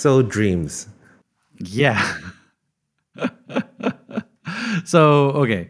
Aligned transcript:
So 0.00 0.22
dreams. 0.22 0.88
Yeah. 1.58 2.16
so, 4.86 5.28
okay. 5.42 5.68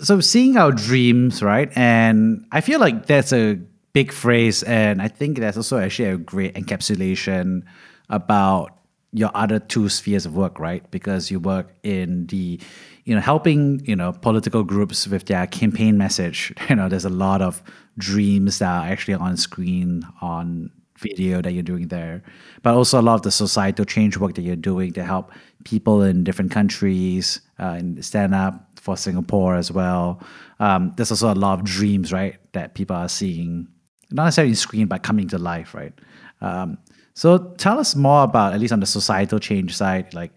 So 0.00 0.20
seeing 0.20 0.56
our 0.56 0.72
dreams, 0.72 1.42
right? 1.42 1.70
And 1.76 2.46
I 2.50 2.62
feel 2.62 2.80
like 2.80 3.04
that's 3.04 3.30
a 3.30 3.58
big 3.92 4.10
phrase 4.10 4.62
and 4.62 5.02
I 5.02 5.08
think 5.08 5.38
that's 5.38 5.58
also 5.58 5.78
actually 5.78 6.08
a 6.08 6.16
great 6.16 6.54
encapsulation 6.54 7.60
about 8.08 8.78
your 9.12 9.30
other 9.34 9.58
two 9.58 9.90
spheres 9.90 10.24
of 10.24 10.34
work, 10.34 10.58
right? 10.58 10.90
Because 10.90 11.30
you 11.30 11.38
work 11.38 11.74
in 11.82 12.26
the, 12.28 12.58
you 13.04 13.14
know, 13.14 13.20
helping, 13.20 13.84
you 13.84 13.96
know, 13.96 14.12
political 14.12 14.64
groups 14.64 15.06
with 15.06 15.26
their 15.26 15.46
campaign 15.46 15.98
message. 15.98 16.54
You 16.70 16.76
know, 16.76 16.88
there's 16.88 17.04
a 17.04 17.10
lot 17.10 17.42
of 17.42 17.62
dreams 17.98 18.60
that 18.60 18.70
are 18.70 18.86
actually 18.86 19.14
on 19.14 19.36
screen 19.36 20.04
on 20.22 20.70
video 20.98 21.40
that 21.40 21.52
you're 21.52 21.62
doing 21.62 21.88
there, 21.88 22.22
but 22.62 22.74
also 22.74 23.00
a 23.00 23.02
lot 23.02 23.14
of 23.14 23.22
the 23.22 23.30
societal 23.30 23.84
change 23.84 24.16
work 24.16 24.34
that 24.34 24.42
you're 24.42 24.56
doing 24.56 24.92
to 24.92 25.04
help 25.04 25.32
people 25.64 26.02
in 26.02 26.24
different 26.24 26.50
countries 26.50 27.40
uh, 27.58 27.76
and 27.78 28.04
stand 28.04 28.34
up 28.34 28.68
for 28.76 28.96
Singapore 28.96 29.54
as 29.54 29.70
well. 29.70 30.20
Um, 30.60 30.92
there's 30.96 31.10
also 31.10 31.32
a 31.32 31.34
lot 31.34 31.58
of 31.58 31.64
dreams, 31.64 32.12
right, 32.12 32.36
that 32.52 32.74
people 32.74 32.96
are 32.96 33.08
seeing, 33.08 33.68
not 34.10 34.24
necessarily 34.24 34.50
in 34.50 34.56
screen, 34.56 34.86
but 34.86 35.02
coming 35.02 35.28
to 35.28 35.38
life, 35.38 35.74
right? 35.74 35.92
Um, 36.40 36.78
so 37.14 37.38
tell 37.58 37.78
us 37.78 37.96
more 37.96 38.24
about, 38.24 38.52
at 38.54 38.60
least 38.60 38.72
on 38.72 38.80
the 38.80 38.86
societal 38.86 39.38
change 39.38 39.76
side, 39.76 40.14
like 40.14 40.32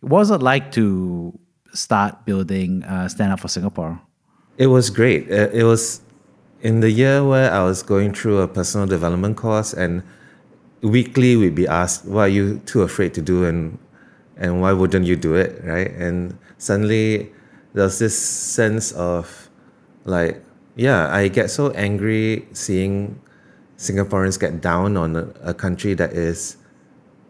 what 0.00 0.18
was 0.18 0.30
it 0.30 0.42
like 0.42 0.72
to 0.72 1.38
start 1.74 2.24
building 2.24 2.82
uh, 2.84 3.08
Stand 3.08 3.32
Up 3.32 3.40
for 3.40 3.48
Singapore? 3.48 4.00
It 4.58 4.66
was 4.66 4.90
great. 4.90 5.30
Uh, 5.30 5.48
it 5.52 5.64
was 5.64 6.02
in 6.62 6.80
the 6.80 6.90
year 6.90 7.24
where 7.24 7.52
I 7.52 7.64
was 7.64 7.82
going 7.82 8.14
through 8.14 8.38
a 8.38 8.48
personal 8.48 8.86
development 8.86 9.36
course, 9.36 9.74
and 9.74 10.02
weekly 10.80 11.36
we'd 11.36 11.54
be 11.54 11.66
asked, 11.66 12.06
"What 12.06 12.22
are 12.22 12.28
you 12.28 12.60
too 12.64 12.82
afraid 12.82 13.14
to 13.14 13.22
do?" 13.22 13.44
and 13.44 13.78
and 14.36 14.60
why 14.60 14.72
wouldn't 14.72 15.06
you 15.06 15.16
do 15.16 15.34
it, 15.34 15.60
right? 15.64 15.90
And 15.90 16.38
suddenly 16.58 17.30
there's 17.74 17.98
this 17.98 18.16
sense 18.18 18.92
of 18.92 19.50
like, 20.04 20.42
yeah, 20.76 21.12
I 21.14 21.28
get 21.28 21.50
so 21.50 21.70
angry 21.72 22.46
seeing 22.52 23.20
Singaporeans 23.76 24.38
get 24.38 24.60
down 24.60 24.96
on 24.96 25.16
a, 25.16 25.28
a 25.42 25.54
country 25.54 25.94
that 25.94 26.12
is 26.12 26.56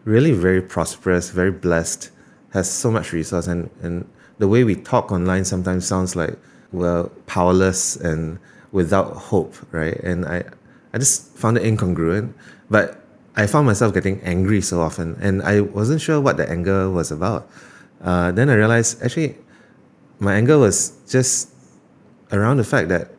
really 0.05 0.31
very 0.31 0.61
prosperous, 0.61 1.29
very 1.29 1.51
blessed, 1.51 2.11
has 2.51 2.69
so 2.71 2.91
much 2.91 3.11
resource, 3.13 3.47
and 3.47 3.69
and 3.81 4.07
the 4.37 4.47
way 4.47 4.63
we 4.63 4.75
talk 4.75 5.11
online 5.11 5.45
sometimes 5.45 5.87
sounds 5.87 6.15
like 6.15 6.37
we're 6.71 7.07
powerless 7.25 7.95
and 7.95 8.39
without 8.73 9.15
hope, 9.15 9.55
right? 9.71 9.95
And 10.03 10.25
I, 10.25 10.43
I 10.93 10.97
just 10.97 11.37
found 11.37 11.57
it 11.57 11.63
incongruent. 11.63 12.33
But 12.69 12.99
I 13.37 13.47
found 13.47 13.65
myself 13.65 13.93
getting 13.93 14.19
angry 14.21 14.61
so 14.61 14.81
often, 14.81 15.17
and 15.21 15.41
I 15.41 15.61
wasn't 15.61 16.01
sure 16.01 16.19
what 16.19 16.35
the 16.35 16.49
anger 16.49 16.89
was 16.89 17.11
about. 17.11 17.49
Uh, 18.01 18.31
then 18.31 18.49
I 18.49 18.55
realized 18.55 19.01
actually, 19.01 19.37
my 20.19 20.35
anger 20.35 20.57
was 20.57 20.91
just 21.07 21.49
around 22.31 22.57
the 22.57 22.63
fact 22.63 22.89
that 22.89 23.09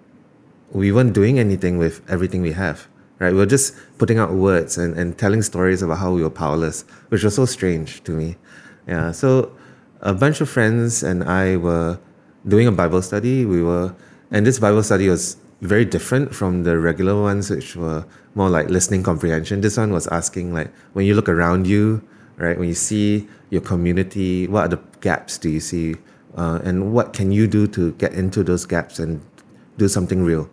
we 0.70 0.92
weren't 0.92 1.14
doing 1.14 1.38
anything 1.38 1.78
with 1.78 2.02
everything 2.08 2.42
we 2.42 2.52
have, 2.52 2.86
right? 3.18 3.32
We 3.32 3.38
were 3.38 3.46
just 3.46 3.74
putting 3.98 4.18
out 4.18 4.32
words 4.32 4.76
and, 4.76 4.98
and 4.98 5.16
telling 5.16 5.42
stories 5.42 5.82
about 5.82 5.98
how 5.98 6.12
we 6.12 6.22
were 6.22 6.30
powerless, 6.30 6.82
which 7.08 7.24
was 7.24 7.34
so 7.34 7.46
strange 7.46 8.02
to 8.04 8.12
me. 8.12 8.36
Yeah, 8.86 9.12
so 9.12 9.52
a 10.00 10.12
bunch 10.14 10.40
of 10.40 10.48
friends 10.48 11.02
and 11.02 11.24
I 11.24 11.56
were 11.56 11.98
doing 12.46 12.66
a 12.66 12.72
Bible 12.72 13.02
study. 13.02 13.46
We 13.46 13.62
were, 13.62 13.94
and 14.30 14.46
this 14.46 14.58
Bible 14.58 14.82
study 14.82 15.08
was 15.08 15.36
very 15.60 15.84
different 15.84 16.34
from 16.34 16.64
the 16.64 16.78
regular 16.78 17.20
ones, 17.20 17.50
which 17.50 17.76
were 17.76 18.04
more 18.34 18.50
like 18.50 18.68
listening 18.68 19.02
comprehension. 19.02 19.60
This 19.60 19.76
one 19.76 19.92
was 19.92 20.06
asking 20.08 20.52
like 20.52 20.72
when 20.92 21.06
you 21.06 21.14
look 21.14 21.28
around 21.28 21.66
you, 21.66 22.02
right? 22.36 22.58
When 22.58 22.68
you 22.68 22.74
see 22.74 23.28
your 23.50 23.60
community, 23.60 24.46
what 24.46 24.64
are 24.64 24.68
the 24.68 24.80
gaps 25.00 25.38
do 25.38 25.48
you 25.48 25.60
see, 25.60 25.96
uh, 26.36 26.60
and 26.64 26.92
what 26.92 27.12
can 27.12 27.32
you 27.32 27.46
do 27.46 27.66
to 27.68 27.92
get 27.92 28.12
into 28.14 28.42
those 28.42 28.66
gaps 28.66 28.98
and 28.98 29.20
do 29.78 29.88
something 29.88 30.24
real? 30.24 30.50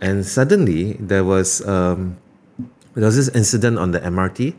And 0.00 0.24
suddenly 0.24 0.94
there 0.94 1.24
was 1.24 1.66
um, 1.66 2.16
there 2.94 3.04
was 3.04 3.16
this 3.16 3.28
incident 3.34 3.78
on 3.78 3.90
the 3.90 4.00
MRT, 4.00 4.54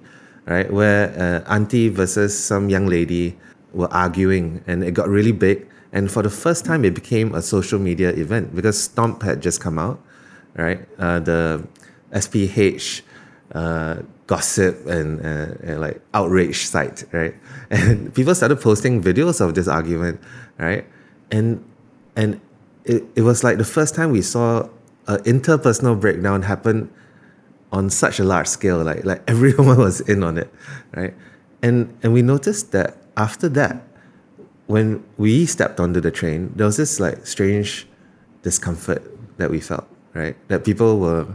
right, 0.46 0.72
where 0.72 1.14
uh, 1.16 1.54
auntie 1.54 1.90
versus 1.90 2.38
some 2.38 2.70
young 2.70 2.88
lady 2.88 3.38
were 3.74 3.92
arguing, 3.94 4.64
and 4.68 4.84
it 4.84 4.92
got 4.92 5.08
really 5.08 5.32
big 5.32 5.68
and 5.96 6.12
for 6.12 6.22
the 6.22 6.30
first 6.30 6.66
time, 6.66 6.84
it 6.84 6.94
became 6.94 7.34
a 7.34 7.42
social 7.42 7.80
media 7.80 8.10
event 8.10 8.54
because 8.54 8.84
Stomp 8.84 9.24
had 9.24 9.42
just 9.42 9.62
come 9.62 9.80
out, 9.80 9.98
right? 10.58 10.86
Uh, 11.00 11.22
the 11.22 11.66
SPH 12.12 13.02
uh, 13.54 14.02
gossip 14.28 14.86
and, 14.88 15.22
uh, 15.22 15.56
and, 15.64 15.80
like 15.80 16.02
outrage 16.14 16.66
site, 16.66 17.06
right? 17.14 17.34
And 17.70 18.14
people 18.14 18.36
started 18.36 18.60
posting 18.60 19.02
videos 19.02 19.40
of 19.40 19.56
this 19.56 19.70
argument, 19.70 20.20
right? 20.58 20.86
And 21.32 21.64
and 22.18 22.42
it, 22.84 23.06
it 23.16 23.22
was 23.22 23.46
like 23.46 23.58
the 23.58 23.64
first 23.64 23.96
time 23.96 24.12
we 24.12 24.22
saw 24.22 24.68
an 25.08 25.20
interpersonal 25.24 25.98
breakdown 25.98 26.42
happen 26.42 26.92
on 27.72 27.90
such 27.90 28.20
a 28.20 28.26
large 28.26 28.48
scale. 28.48 28.84
Like 28.84 29.06
like 29.06 29.24
everyone 29.30 29.78
was 29.78 30.02
in 30.02 30.24
on 30.24 30.38
it, 30.38 30.54
right? 30.94 31.14
And 31.64 31.98
and 32.04 32.12
we 32.12 32.22
noticed 32.22 32.74
that 32.74 32.98
after 33.16 33.48
that, 33.50 33.82
when 34.68 35.04
we 35.18 35.46
stepped 35.46 35.80
onto 35.80 36.02
the 36.02 36.12
train, 36.12 36.52
there 36.56 36.66
was 36.66 36.78
this 36.78 37.00
like 37.00 37.26
strange 37.26 37.88
discomfort 38.42 39.04
that 39.38 39.50
we 39.52 39.60
felt, 39.60 39.88
right? 40.14 40.36
That 40.48 40.64
people 40.64 41.00
were 41.00 41.28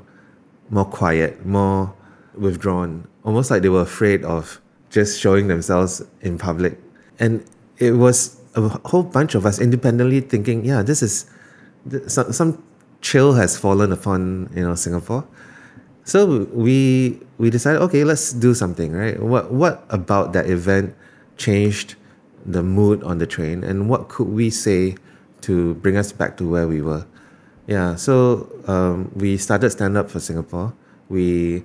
more 0.71 0.85
quiet, 0.85 1.45
more 1.47 1.95
withdrawn, 2.35 3.07
almost 3.25 3.51
like 3.51 3.63
they 3.63 3.69
were 3.69 3.83
afraid 3.83 4.25
of 4.25 4.61
just 4.91 5.21
showing 5.21 5.49
themselves 5.49 6.03
in 6.21 6.39
public. 6.39 6.79
And 7.19 7.45
it 7.79 7.93
was 7.93 8.41
a 8.55 8.69
whole 8.89 9.03
bunch 9.03 9.35
of 9.35 9.47
us 9.47 9.61
independently 9.61 10.21
thinking, 10.21 10.65
yeah, 10.65 10.83
this 10.83 11.03
is 11.03 11.31
some, 12.07 12.33
some 12.33 12.63
chill 13.01 13.35
has 13.35 13.57
fallen 13.57 13.93
upon 13.93 14.51
you 14.55 14.63
know 14.63 14.75
Singapore. 14.75 15.27
So 16.05 16.45
we 16.53 17.21
we 17.39 17.51
decided, 17.51 17.81
okay, 17.83 18.05
let's 18.05 18.33
do 18.33 18.55
something, 18.55 18.93
right? 18.93 19.21
What 19.21 19.53
what 19.53 19.85
about 19.91 20.33
that 20.33 20.49
event 20.49 20.95
changed 21.37 21.95
the 22.45 22.63
mood 22.63 23.03
on 23.03 23.19
the 23.19 23.27
train 23.27 23.63
and 23.65 23.89
what 23.89 24.09
could 24.09 24.29
we 24.29 24.51
say 24.51 24.97
to 25.43 25.75
bring 25.75 25.97
us 25.97 26.13
back 26.13 26.37
to 26.39 26.49
where 26.49 26.69
we 26.69 26.81
were. 26.81 27.07
Yeah, 27.67 27.97
so 27.97 28.51
um, 28.67 29.11
we 29.15 29.37
started 29.37 29.71
Stand 29.71 29.97
Up 29.97 30.11
for 30.11 30.21
Singapore. 30.21 30.75
We 31.09 31.65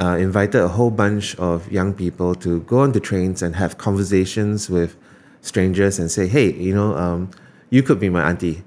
uh, 0.00 0.16
invited 0.16 0.60
a 0.60 0.68
whole 0.68 0.90
bunch 0.90 1.36
of 1.36 1.70
young 1.70 1.94
people 1.94 2.34
to 2.36 2.60
go 2.62 2.80
on 2.80 2.92
the 2.92 3.00
trains 3.00 3.42
and 3.42 3.54
have 3.56 3.78
conversations 3.78 4.68
with 4.68 4.96
strangers 5.40 5.98
and 5.98 6.10
say, 6.10 6.26
hey, 6.26 6.52
you 6.52 6.74
know, 6.74 6.96
um, 6.96 7.30
you 7.70 7.82
could 7.82 8.00
be 8.00 8.08
my 8.08 8.28
auntie 8.28 8.64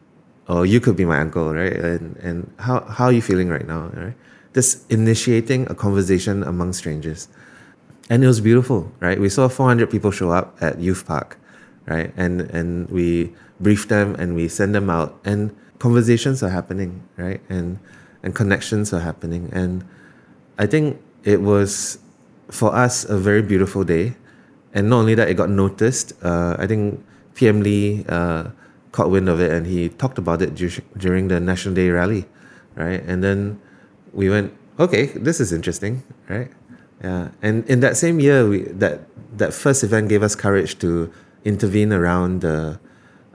or 0.48 0.66
you 0.66 0.80
could 0.80 0.96
be 0.96 1.06
my 1.06 1.20
uncle, 1.20 1.54
right? 1.54 1.74
And, 1.74 2.16
and 2.18 2.54
how, 2.60 2.82
how 2.82 3.06
are 3.06 3.12
you 3.12 3.22
feeling 3.22 3.50
right 3.50 3.68
now, 3.68 3.92
right? 3.94 4.16
Just 4.54 4.90
initiating 4.92 5.70
a 5.70 5.76
conversation 5.76 6.44
among 6.44 6.74
strangers. 6.74 7.28
And 8.10 8.24
it 8.24 8.28
was 8.28 8.42
beautiful, 8.42 8.92
right? 9.00 9.20
We 9.20 9.30
saw 9.30 9.48
400 9.48 9.92
people 9.92 10.12
show 10.12 10.32
up 10.32 10.58
at 10.62 10.80
Youth 10.80 11.06
Park 11.06 11.39
right? 11.90 12.14
And 12.16 12.42
and 12.54 12.88
we 12.90 13.34
brief 13.60 13.90
them 13.90 14.16
and 14.16 14.36
we 14.36 14.48
send 14.48 14.76
them 14.76 14.90
out, 14.90 15.20
and 15.26 15.52
conversations 15.80 16.44
are 16.44 16.54
happening, 16.54 17.04
right? 17.18 17.42
And 17.50 17.80
and 18.22 18.36
connections 18.36 18.94
are 18.94 19.02
happening, 19.02 19.50
and 19.52 19.84
I 20.58 20.68
think 20.68 21.02
it 21.24 21.42
was 21.42 21.98
for 22.52 22.74
us 22.74 23.04
a 23.06 23.18
very 23.18 23.42
beautiful 23.42 23.84
day, 23.84 24.16
and 24.74 24.90
not 24.90 25.00
only 25.00 25.16
that, 25.16 25.28
it 25.28 25.34
got 25.34 25.50
noticed. 25.50 26.14
Uh, 26.24 26.56
I 26.60 26.68
think 26.68 27.04
PM 27.34 27.62
Lee 27.62 28.06
uh, 28.08 28.54
caught 28.92 29.10
wind 29.10 29.28
of 29.28 29.42
it, 29.42 29.52
and 29.52 29.66
he 29.66 29.90
talked 29.90 30.18
about 30.18 30.42
it 30.42 30.56
during 30.98 31.28
the 31.28 31.40
National 31.40 31.74
Day 31.74 31.90
rally, 31.90 32.26
right? 32.76 33.02
And 33.04 33.24
then 33.24 33.60
we 34.14 34.30
went, 34.30 34.54
okay, 34.80 35.08
this 35.18 35.40
is 35.40 35.52
interesting, 35.52 36.04
right? 36.28 36.52
Yeah, 37.04 37.30
and 37.42 37.66
in 37.70 37.80
that 37.80 37.96
same 37.96 38.20
year, 38.20 38.48
we 38.48 38.64
that 38.76 39.08
that 39.38 39.54
first 39.54 39.84
event 39.84 40.10
gave 40.10 40.22
us 40.22 40.36
courage 40.36 40.78
to 40.80 41.12
intervene 41.46 41.94
around 41.94 42.42
the 42.42 42.80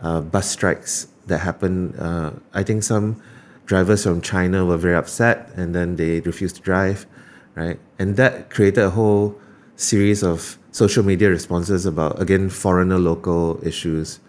uh, 0.03 0.21
bus 0.21 0.51
strikes 0.51 1.09
that 1.27 1.39
happened. 1.39 1.95
Uh, 1.99 2.33
I 2.53 2.63
think 2.63 2.83
some 2.83 3.23
drivers 3.67 4.05
from 4.05 4.21
China 4.21 4.65
were 4.65 4.77
very 4.77 4.97
upset 4.97 5.51
and 5.57 5.75
then 5.75 5.97
they 5.97 6.21
refused 6.21 6.57
to 6.57 6.63
drive, 6.63 7.07
right? 7.55 7.79
And 7.99 8.17
that 8.17 8.51
created 8.51 8.85
a 8.85 8.91
whole 8.91 9.39
series 9.77 10.23
of 10.23 10.59
social 10.71 11.05
media 11.05 11.31
responses 11.31 11.87
about 11.87 12.21
again 12.21 12.51
foreigner 12.51 12.99
local 12.99 13.59
issues. 13.63 14.21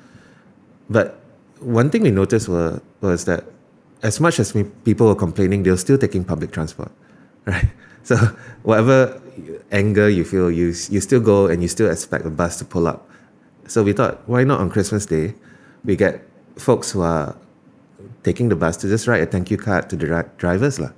But 0.89 1.19
one 1.59 1.89
thing 1.89 2.03
we 2.03 2.11
noticed 2.11 2.47
were, 2.47 2.81
was 3.01 3.25
that 3.25 3.45
as 4.03 4.19
much 4.19 4.39
as 4.39 4.53
people 4.83 5.07
were 5.07 5.15
complaining, 5.15 5.63
they 5.63 5.71
were 5.71 5.77
still 5.77 5.97
taking 5.97 6.23
public 6.23 6.51
transport, 6.51 6.91
right? 7.45 7.69
So 8.03 8.15
whatever 8.61 9.19
anger 9.71 10.07
you 10.07 10.23
feel, 10.23 10.51
you 10.51 10.67
you 10.89 11.01
still 11.01 11.19
go 11.19 11.47
and 11.47 11.61
you 11.61 11.67
still 11.67 11.89
expect 11.89 12.25
a 12.25 12.29
bus 12.29 12.57
to 12.59 12.65
pull 12.65 12.87
up. 12.87 13.09
So 13.67 13.83
we 13.83 13.93
thought, 13.93 14.27
why 14.27 14.43
not 14.43 14.59
on 14.59 14.69
Christmas 14.69 15.05
Day, 15.05 15.33
we 15.83 15.95
get 15.95 16.21
folks 16.57 16.91
who 16.91 17.01
are 17.01 17.35
taking 18.23 18.49
the 18.49 18.55
bus 18.55 18.77
to 18.77 18.87
just 18.87 19.07
write 19.07 19.21
a 19.21 19.25
thank 19.25 19.51
you 19.51 19.57
card 19.57 19.89
to 19.89 19.95
the 19.95 20.05
dri- 20.05 20.31
drivers, 20.37 20.79
lah, 20.79 20.91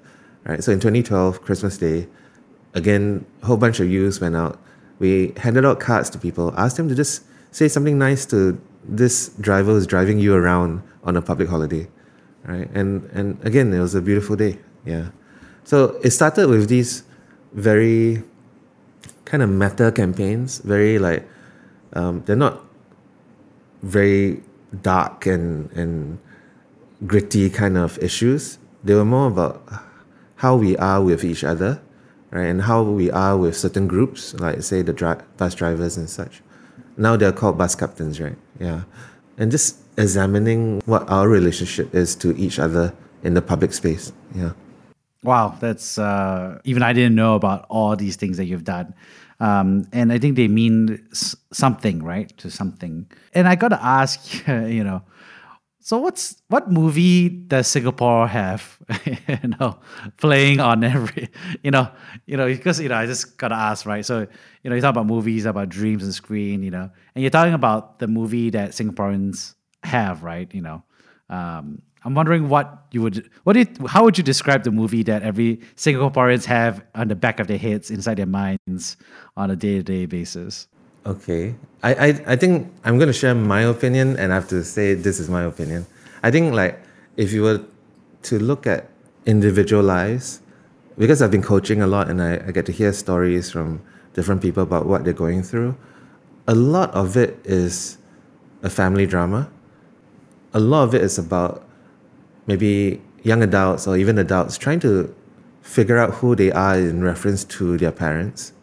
right? 0.45 0.63
So 0.63 0.71
in 0.71 0.79
2012, 0.79 1.41
Christmas 1.41 1.77
Day, 1.77 2.07
again, 2.73 3.25
a 3.41 3.45
whole 3.45 3.57
bunch 3.57 3.79
of 3.79 3.89
youths 3.89 4.19
went 4.19 4.35
out. 4.35 4.59
We 4.99 5.33
handed 5.37 5.65
out 5.65 5.79
cards 5.79 6.09
to 6.11 6.17
people, 6.17 6.53
asked 6.57 6.77
them 6.77 6.89
to 6.89 6.95
just 6.95 7.23
say 7.51 7.67
something 7.67 7.97
nice 7.97 8.25
to 8.27 8.59
this 8.83 9.29
driver 9.39 9.71
who's 9.71 9.87
driving 9.87 10.19
you 10.19 10.33
around 10.33 10.81
on 11.03 11.15
a 11.15 11.21
public 11.21 11.49
holiday, 11.49 11.87
right? 12.45 12.69
And 12.73 13.09
and 13.13 13.37
again, 13.45 13.73
it 13.73 13.79
was 13.79 13.95
a 13.95 14.01
beautiful 14.01 14.35
day. 14.35 14.59
Yeah. 14.85 15.09
So 15.63 15.99
it 16.03 16.11
started 16.11 16.47
with 16.49 16.69
these 16.69 17.03
very 17.53 18.23
kind 19.25 19.43
of 19.43 19.49
meta 19.49 19.91
campaigns, 19.91 20.59
very 20.59 20.99
like 20.99 21.27
um, 21.93 22.23
they're 22.25 22.35
not 22.35 22.63
very 23.83 24.43
dark 24.81 25.25
and 25.25 25.71
and 25.71 26.19
gritty 27.05 27.49
kind 27.49 27.77
of 27.77 27.97
issues. 27.99 28.59
They 28.83 28.95
were 28.95 29.05
more 29.05 29.27
about 29.27 29.63
how 30.35 30.55
we 30.55 30.77
are 30.77 31.01
with 31.01 31.23
each 31.23 31.43
other, 31.43 31.81
right, 32.31 32.45
and 32.45 32.61
how 32.61 32.83
we 32.83 33.11
are 33.11 33.37
with 33.37 33.55
certain 33.55 33.87
groups, 33.87 34.33
like 34.35 34.61
say 34.61 34.81
the 34.81 34.93
dri- 34.93 35.23
bus 35.37 35.55
drivers 35.55 35.97
and 35.97 36.09
such. 36.09 36.41
Now 36.97 37.15
they're 37.15 37.31
called 37.31 37.57
bus 37.57 37.75
captains, 37.75 38.19
right? 38.19 38.37
Yeah, 38.59 38.83
and 39.37 39.51
just 39.51 39.77
examining 39.97 40.81
what 40.85 41.09
our 41.09 41.27
relationship 41.27 41.93
is 41.93 42.15
to 42.17 42.35
each 42.37 42.59
other 42.59 42.93
in 43.23 43.33
the 43.33 43.41
public 43.41 43.73
space. 43.73 44.13
Yeah. 44.33 44.51
Wow, 45.23 45.57
that's 45.59 45.97
uh, 45.97 46.59
even 46.63 46.83
I 46.83 46.93
didn't 46.93 47.15
know 47.15 47.35
about 47.35 47.65
all 47.69 47.95
these 47.95 48.15
things 48.15 48.37
that 48.37 48.45
you've 48.45 48.63
done. 48.63 48.93
Um, 49.39 49.87
and 49.93 50.11
I 50.11 50.17
think 50.17 50.35
they 50.35 50.47
mean 50.47 51.07
something, 51.13 52.03
right? 52.03 52.35
To 52.39 52.49
something. 52.49 53.09
And 53.33 53.47
I 53.47 53.55
got 53.55 53.69
to 53.69 53.83
ask, 53.83 54.47
you 54.47 54.83
know, 54.83 55.03
so 55.87 55.99
what's 55.99 56.41
what 56.49 56.69
movie 56.69 57.29
does 57.29 57.65
Singapore 57.65 58.27
have? 58.27 58.77
you 59.05 59.55
know, 59.57 59.79
playing 60.17 60.59
on 60.59 60.83
every, 60.83 61.29
you 61.63 61.71
know, 61.71 61.89
you 62.25 62.35
know, 62.35 62.45
because 62.45 62.81
you 62.81 62.89
know, 62.89 62.95
I 62.95 63.05
just 63.05 63.37
gotta 63.37 63.55
ask, 63.55 63.85
right? 63.85 64.05
So 64.05 64.27
you 64.63 64.69
know, 64.69 64.75
you 64.75 64.81
talk 64.81 64.89
about 64.89 65.05
movies, 65.05 65.45
about 65.45 65.69
dreams 65.69 66.03
and 66.03 66.13
screen, 66.13 66.61
you 66.61 66.71
know, 66.71 66.91
and 67.15 67.21
you're 67.21 67.31
talking 67.31 67.53
about 67.53 67.99
the 67.99 68.07
movie 68.07 68.49
that 68.49 68.71
Singaporeans 68.71 69.55
have, 69.83 70.23
right? 70.23 70.53
You 70.53 70.61
know, 70.61 70.83
um, 71.29 71.81
I'm 72.07 72.13
wondering 72.13 72.47
what 72.47 72.85
you 72.91 73.01
would, 73.01 73.29
what 73.43 73.51
do 73.51 73.59
you, 73.59 73.85
how 73.85 74.05
would 74.05 74.17
you 74.17 74.23
describe 74.23 74.63
the 74.63 74.71
movie 74.71 75.03
that 75.03 75.23
every 75.23 75.57
Singaporeans 75.75 76.45
have 76.45 76.81
on 76.95 77.09
the 77.09 77.15
back 77.15 77.41
of 77.41 77.47
their 77.47 77.57
heads, 77.57 77.91
inside 77.91 78.15
their 78.15 78.25
minds, 78.25 78.95
on 79.35 79.51
a 79.51 79.57
day-to-day 79.57 80.05
basis? 80.05 80.69
Okay. 81.05 81.53
I, 81.83 81.93
I, 81.93 82.07
I 82.25 82.35
think 82.37 82.71
I'm 82.85 82.97
going 82.97 83.07
to 83.07 83.13
share 83.13 83.35
my 83.35 83.63
opinion 83.63 84.15
and 84.15 84.31
I 84.31 84.35
have 84.35 84.47
to 84.47 84.63
say 84.63 84.93
this 84.93 85.19
is 85.19 85.29
my 85.29 85.43
opinion. 85.43 85.85
I 86.23 86.31
think, 86.31 86.53
like, 86.53 86.79
if 87.17 87.33
you 87.33 87.41
were 87.41 87.65
to 88.23 88.39
look 88.39 88.65
at 88.65 88.89
individual 89.25 89.83
lives, 89.83 90.39
because 90.97 91.21
I've 91.21 91.31
been 91.31 91.43
coaching 91.43 91.81
a 91.81 91.87
lot 91.87 92.09
and 92.09 92.23
I, 92.23 92.35
I 92.47 92.51
get 92.51 92.65
to 92.67 92.71
hear 92.71 92.93
stories 92.93 93.51
from 93.51 93.81
different 94.13 94.41
people 94.41 94.63
about 94.63 94.85
what 94.85 95.03
they're 95.03 95.11
going 95.11 95.43
through, 95.43 95.75
a 96.47 96.55
lot 96.55 96.89
of 96.91 97.17
it 97.17 97.37
is 97.43 97.97
a 98.63 98.69
family 98.69 99.05
drama. 99.05 99.51
A 100.53 100.61
lot 100.61 100.83
of 100.83 100.95
it 100.95 101.01
is 101.01 101.17
about 101.17 101.66
maybe 102.47 103.01
young 103.23 103.43
adults 103.43 103.87
or 103.87 103.97
even 103.97 104.17
adults 104.17 104.57
trying 104.57 104.79
to 104.79 105.13
figure 105.61 105.97
out 105.97 106.13
who 106.15 106.35
they 106.35 106.51
are 106.51 106.77
in 106.77 107.03
reference 107.03 107.43
to 107.43 107.77
their 107.77 107.91
parents, 107.91 108.53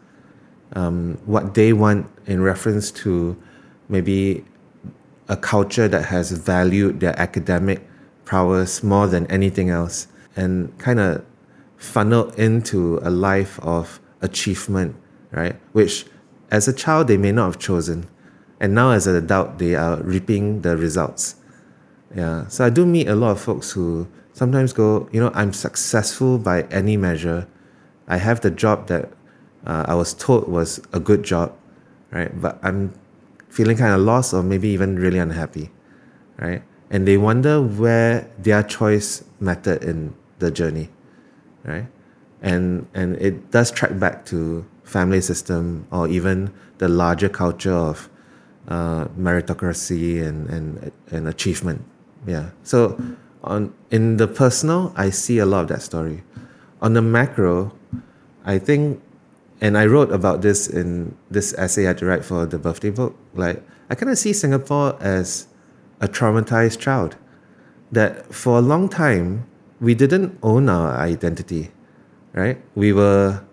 um, 0.73 1.17
what 1.25 1.53
they 1.53 1.71
want 1.71 2.07
in 2.25 2.41
reference 2.41 2.91
to 2.91 3.37
maybe 3.87 4.43
a 5.29 5.37
culture 5.37 5.87
that 5.87 6.05
has 6.05 6.31
valued 6.31 6.99
their 6.99 7.17
academic 7.19 7.87
prowess 8.25 8.83
more 8.83 9.07
than 9.07 9.25
anything 9.27 9.69
else, 9.69 10.07
and 10.35 10.75
kind 10.79 10.99
of 10.99 11.23
funneled 11.77 12.37
into 12.39 12.99
a 13.03 13.09
life 13.09 13.59
of 13.59 13.99
achievement, 14.21 14.95
right? 15.31 15.55
Which 15.73 16.05
as 16.51 16.67
a 16.67 16.73
child 16.73 17.07
they 17.07 17.17
may 17.17 17.31
not 17.31 17.45
have 17.45 17.59
chosen. 17.59 18.07
And 18.59 18.73
now 18.73 18.91
as 18.91 19.05
an 19.05 19.15
adult 19.15 19.57
they 19.59 19.75
are 19.75 20.01
reaping 20.01 20.61
the 20.61 20.75
results. 20.77 21.35
Yeah. 22.15 22.47
So 22.47 22.65
I 22.65 22.69
do 22.69 22.85
meet 22.85 23.07
a 23.07 23.15
lot 23.15 23.31
of 23.31 23.41
folks 23.41 23.71
who 23.71 24.07
sometimes 24.33 24.71
go, 24.73 25.09
you 25.11 25.19
know, 25.19 25.31
I'm 25.33 25.51
successful 25.51 26.37
by 26.37 26.63
any 26.71 26.95
measure. 26.97 27.47
I 28.07 28.17
have 28.17 28.41
the 28.41 28.51
job 28.51 28.87
that 28.87 29.11
uh, 29.65 29.85
I 29.87 29.95
was 29.95 30.13
told 30.13 30.47
was 30.47 30.79
a 30.93 30.99
good 30.99 31.23
job, 31.23 31.53
right? 32.11 32.31
But 32.39 32.59
I'm 32.63 32.93
feeling 33.49 33.77
kind 33.77 33.93
of 33.93 33.99
lost 34.01 34.33
or 34.33 34.43
maybe 34.43 34.69
even 34.69 34.95
really 34.97 35.19
unhappy, 35.19 35.71
right? 36.37 36.63
And 36.89 37.07
they 37.07 37.17
wonder 37.17 37.61
where 37.61 38.29
their 38.37 38.63
choice 38.63 39.23
mattered 39.39 39.83
in 39.83 40.15
the 40.39 40.51
journey, 40.51 40.89
right? 41.63 41.87
And 42.41 42.87
and 42.93 43.15
it 43.17 43.51
does 43.51 43.71
track 43.71 43.99
back 43.99 44.25
to 44.27 44.65
family 44.83 45.19
system 45.19 45.87
or 45.91 46.07
even 46.07 46.53
the 46.77 46.87
larger 46.87 47.27
culture 47.27 47.73
of 47.73 48.07
uh, 48.67 49.05
meritocracy 49.17 50.23
and, 50.25 50.47
and 50.49 50.91
and 51.11 51.27
achievement. 51.27 51.83
Yeah. 52.27 52.49
So 52.63 52.99
on 53.43 53.73
in 53.91 54.17
the 54.17 54.27
personal, 54.27 54.93
I 54.95 55.09
see 55.09 55.37
a 55.39 55.45
lot 55.45 55.61
of 55.61 55.67
that 55.69 55.81
story. 55.81 56.23
On 56.81 56.93
the 56.93 57.01
macro, 57.01 57.73
I 58.43 58.57
think, 58.59 59.01
and 59.61 59.77
I 59.77 59.85
wrote 59.85 60.11
about 60.11 60.41
this 60.41 60.67
in 60.67 61.15
this 61.29 61.53
essay 61.57 61.83
I 61.83 61.87
had 61.87 61.97
to 61.99 62.05
write 62.05 62.25
for 62.25 62.45
the 62.45 62.57
birthday 62.57 62.89
book. 62.89 63.15
Like 63.33 63.63
I 63.89 63.95
kind 63.95 64.11
of 64.11 64.17
see 64.17 64.33
Singapore 64.33 64.97
as 65.01 65.47
a 66.01 66.07
traumatized 66.07 66.79
child. 66.79 67.15
That 67.91 68.33
for 68.33 68.57
a 68.57 68.61
long 68.61 68.89
time 68.89 69.47
we 69.79 69.93
didn't 69.93 70.37
own 70.41 70.69
our 70.69 70.97
identity, 70.97 71.71
right? 72.33 72.59
We 72.75 72.93
were 72.93 73.43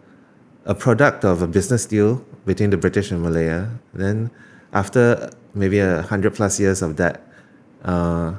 a 0.65 0.75
product 0.75 1.25
of 1.25 1.43
a 1.43 1.47
business 1.47 1.87
deal 1.87 2.25
between 2.47 2.71
the 2.71 2.77
British 2.77 3.11
and 3.11 3.23
Malaya. 3.23 3.69
Then, 3.93 4.31
after 4.73 5.31
maybe 5.55 5.79
a 5.81 6.03
hundred 6.03 6.35
plus 6.35 6.61
years 6.61 6.83
of 6.83 6.97
that, 6.97 7.27
uh, 7.85 8.35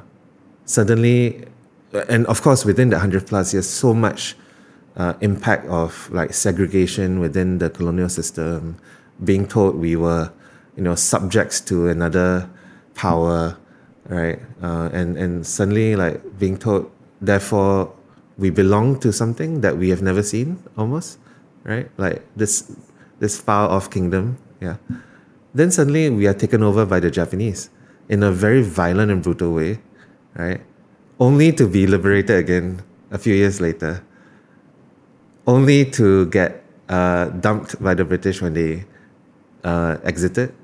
suddenly, 0.64 1.44
and 2.08 2.26
of 2.26 2.42
course, 2.42 2.64
within 2.64 2.90
the 2.90 2.98
hundred 2.98 3.26
plus 3.26 3.52
years, 3.52 3.68
so 3.68 3.94
much 3.94 4.36
uh, 4.96 5.14
impact 5.20 5.66
of 5.68 6.10
like 6.12 6.32
segregation 6.32 7.20
within 7.20 7.58
the 7.58 7.70
colonial 7.70 8.08
system, 8.08 8.76
being 9.22 9.46
told 9.46 9.76
we 9.76 9.96
were, 9.96 10.32
you 10.76 10.82
know, 10.82 10.94
subjects 10.94 11.60
to 11.62 11.88
another 11.88 12.48
power, 12.94 13.56
right? 14.08 14.40
Uh, 14.62 14.90
and 14.92 15.16
and 15.16 15.46
suddenly, 15.46 15.96
like 15.96 16.20
being 16.38 16.56
told, 16.56 16.90
therefore, 17.20 17.92
we 18.38 18.50
belong 18.50 18.98
to 19.00 19.12
something 19.12 19.60
that 19.60 19.76
we 19.76 19.90
have 19.90 20.02
never 20.02 20.22
seen, 20.22 20.62
almost, 20.76 21.18
right? 21.64 21.90
Like 21.98 22.22
this 22.36 22.72
this 23.20 23.40
far 23.40 23.68
off 23.68 23.90
kingdom, 23.90 24.38
yeah. 24.60 24.76
Then 25.54 25.70
suddenly 25.70 26.10
we 26.10 26.26
are 26.26 26.34
taken 26.34 26.62
over 26.62 26.84
by 26.84 26.98
the 26.98 27.10
Japanese 27.10 27.70
in 28.08 28.22
a 28.22 28.30
very 28.30 28.62
violent 28.62 29.10
and 29.10 29.22
brutal 29.22 29.54
way, 29.54 29.78
right? 30.34 30.60
Only 31.18 31.52
to 31.52 31.66
be 31.66 31.86
liberated 31.86 32.36
again 32.36 32.82
a 33.10 33.18
few 33.18 33.34
years 33.34 33.60
later. 33.60 34.02
Only 35.46 35.84
to 35.92 36.26
get 36.26 36.64
uh, 36.88 37.26
dumped 37.26 37.82
by 37.82 37.94
the 37.94 38.04
British 38.04 38.42
when 38.42 38.54
they 38.54 38.84
uh, 39.62 39.98
exited. 40.04 40.54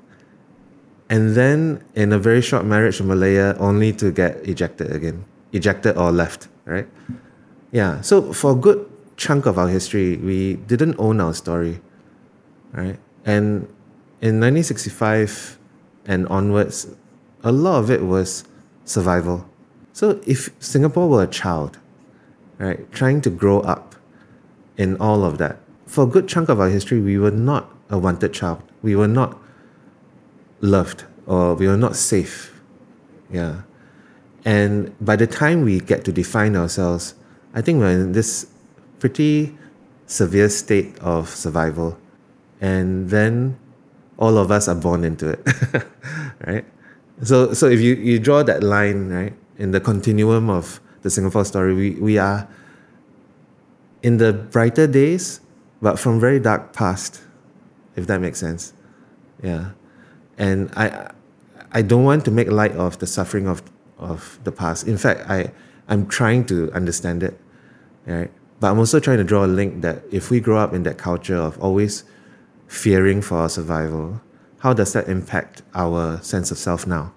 And 1.09 1.35
then 1.35 1.83
in 1.95 2.13
a 2.13 2.19
very 2.19 2.41
short 2.41 2.65
marriage 2.65 2.99
in 2.99 3.07
Malaya, 3.07 3.55
only 3.59 3.91
to 3.93 4.11
get 4.11 4.37
ejected 4.47 4.91
again. 4.91 5.25
Ejected 5.51 5.97
or 5.97 6.11
left, 6.11 6.47
right? 6.65 6.87
Yeah. 7.71 8.01
So 8.01 8.31
for 8.31 8.51
a 8.51 8.55
good 8.55 8.89
chunk 9.17 9.45
of 9.45 9.57
our 9.59 9.67
history, 9.67 10.17
we 10.17 10.55
didn't 10.55 10.95
own 10.97 11.19
our 11.19 11.33
story, 11.33 11.81
right? 12.71 12.97
And 13.25 13.67
in 14.21 14.39
1965 14.39 15.59
and 16.05 16.27
onwards, 16.27 16.87
a 17.43 17.51
lot 17.51 17.79
of 17.79 17.91
it 17.91 18.03
was 18.03 18.45
survival. 18.85 19.45
So 19.93 20.21
if 20.25 20.49
Singapore 20.59 21.09
were 21.09 21.23
a 21.23 21.27
child, 21.27 21.77
right, 22.57 22.91
trying 22.91 23.21
to 23.21 23.29
grow 23.29 23.59
up 23.61 23.95
in 24.77 24.97
all 24.97 25.23
of 25.23 25.37
that, 25.39 25.57
for 25.85 26.05
a 26.05 26.07
good 26.07 26.27
chunk 26.27 26.49
of 26.49 26.59
our 26.59 26.69
history, 26.69 27.01
we 27.01 27.17
were 27.17 27.31
not 27.31 27.75
a 27.89 27.97
wanted 27.97 28.33
child. 28.33 28.63
We 28.81 28.95
were 28.95 29.07
not 29.07 29.37
loved 30.61 31.03
or 31.25 31.55
we 31.55 31.67
were 31.67 31.77
not 31.77 31.95
safe. 31.95 32.61
Yeah. 33.31 33.63
And 34.45 34.95
by 34.99 35.15
the 35.15 35.27
time 35.27 35.61
we 35.63 35.79
get 35.79 36.05
to 36.05 36.11
define 36.11 36.55
ourselves, 36.55 37.15
I 37.53 37.61
think 37.61 37.79
we're 37.79 37.91
in 37.91 38.13
this 38.13 38.47
pretty 38.99 39.57
severe 40.05 40.49
state 40.49 40.97
of 40.99 41.29
survival. 41.29 41.97
and 42.61 43.09
then 43.09 43.57
all 44.17 44.37
of 44.37 44.51
us 44.51 44.67
are 44.67 44.75
born 44.75 45.03
into 45.03 45.29
it, 45.29 45.41
right? 46.45 46.63
So, 47.23 47.53
so 47.53 47.65
if 47.67 47.81
you, 47.81 47.95
you 47.95 48.19
draw 48.19 48.43
that 48.43 48.61
line, 48.61 49.09
right, 49.09 49.33
in 49.61 49.69
the 49.69 49.79
continuum 49.79 50.49
of 50.49 50.81
the 51.03 51.09
Singapore 51.11 51.45
story, 51.45 51.75
we, 51.75 51.91
we 51.91 52.17
are 52.17 52.47
in 54.01 54.17
the 54.17 54.33
brighter 54.33 54.87
days, 54.87 55.39
but 55.83 55.99
from 55.99 56.19
very 56.19 56.39
dark 56.39 56.73
past, 56.73 57.21
if 57.95 58.07
that 58.07 58.19
makes 58.19 58.39
sense. 58.39 58.73
Yeah. 59.43 59.71
And 60.39 60.71
I, 60.75 61.11
I 61.71 61.83
don't 61.83 62.03
want 62.03 62.25
to 62.25 62.31
make 62.31 62.49
light 62.49 62.71
of 62.71 62.97
the 62.97 63.05
suffering 63.05 63.47
of, 63.47 63.61
of 63.99 64.39
the 64.43 64.51
past. 64.51 64.87
In 64.87 64.97
fact, 64.97 65.29
I, 65.29 65.51
I'm 65.87 66.07
trying 66.07 66.45
to 66.45 66.71
understand 66.73 67.21
it, 67.21 67.39
right? 68.07 68.31
But 68.59 68.71
I'm 68.71 68.79
also 68.79 68.99
trying 68.99 69.19
to 69.19 69.23
draw 69.23 69.45
a 69.45 69.51
link 69.59 69.81
that 69.83 70.01
if 70.11 70.31
we 70.31 70.39
grow 70.39 70.57
up 70.57 70.73
in 70.73 70.81
that 70.83 70.97
culture 70.97 71.37
of 71.37 71.59
always 71.59 72.03
fearing 72.65 73.21
for 73.21 73.37
our 73.37 73.49
survival, 73.49 74.21
how 74.59 74.73
does 74.73 74.93
that 74.93 75.07
impact 75.07 75.61
our 75.75 76.19
sense 76.23 76.49
of 76.49 76.57
self 76.57 76.87
now? 76.87 77.13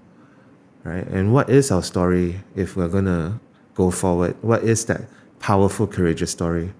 Right? 0.84 1.06
And 1.06 1.32
what 1.32 1.48
is 1.48 1.70
our 1.70 1.82
story 1.82 2.40
if 2.54 2.76
we're 2.76 2.88
going 2.88 3.06
to 3.06 3.40
go 3.74 3.90
forward? 3.90 4.36
What 4.42 4.62
is 4.62 4.84
that 4.86 5.02
powerful, 5.40 5.86
courageous 5.86 6.30
story? 6.30 6.72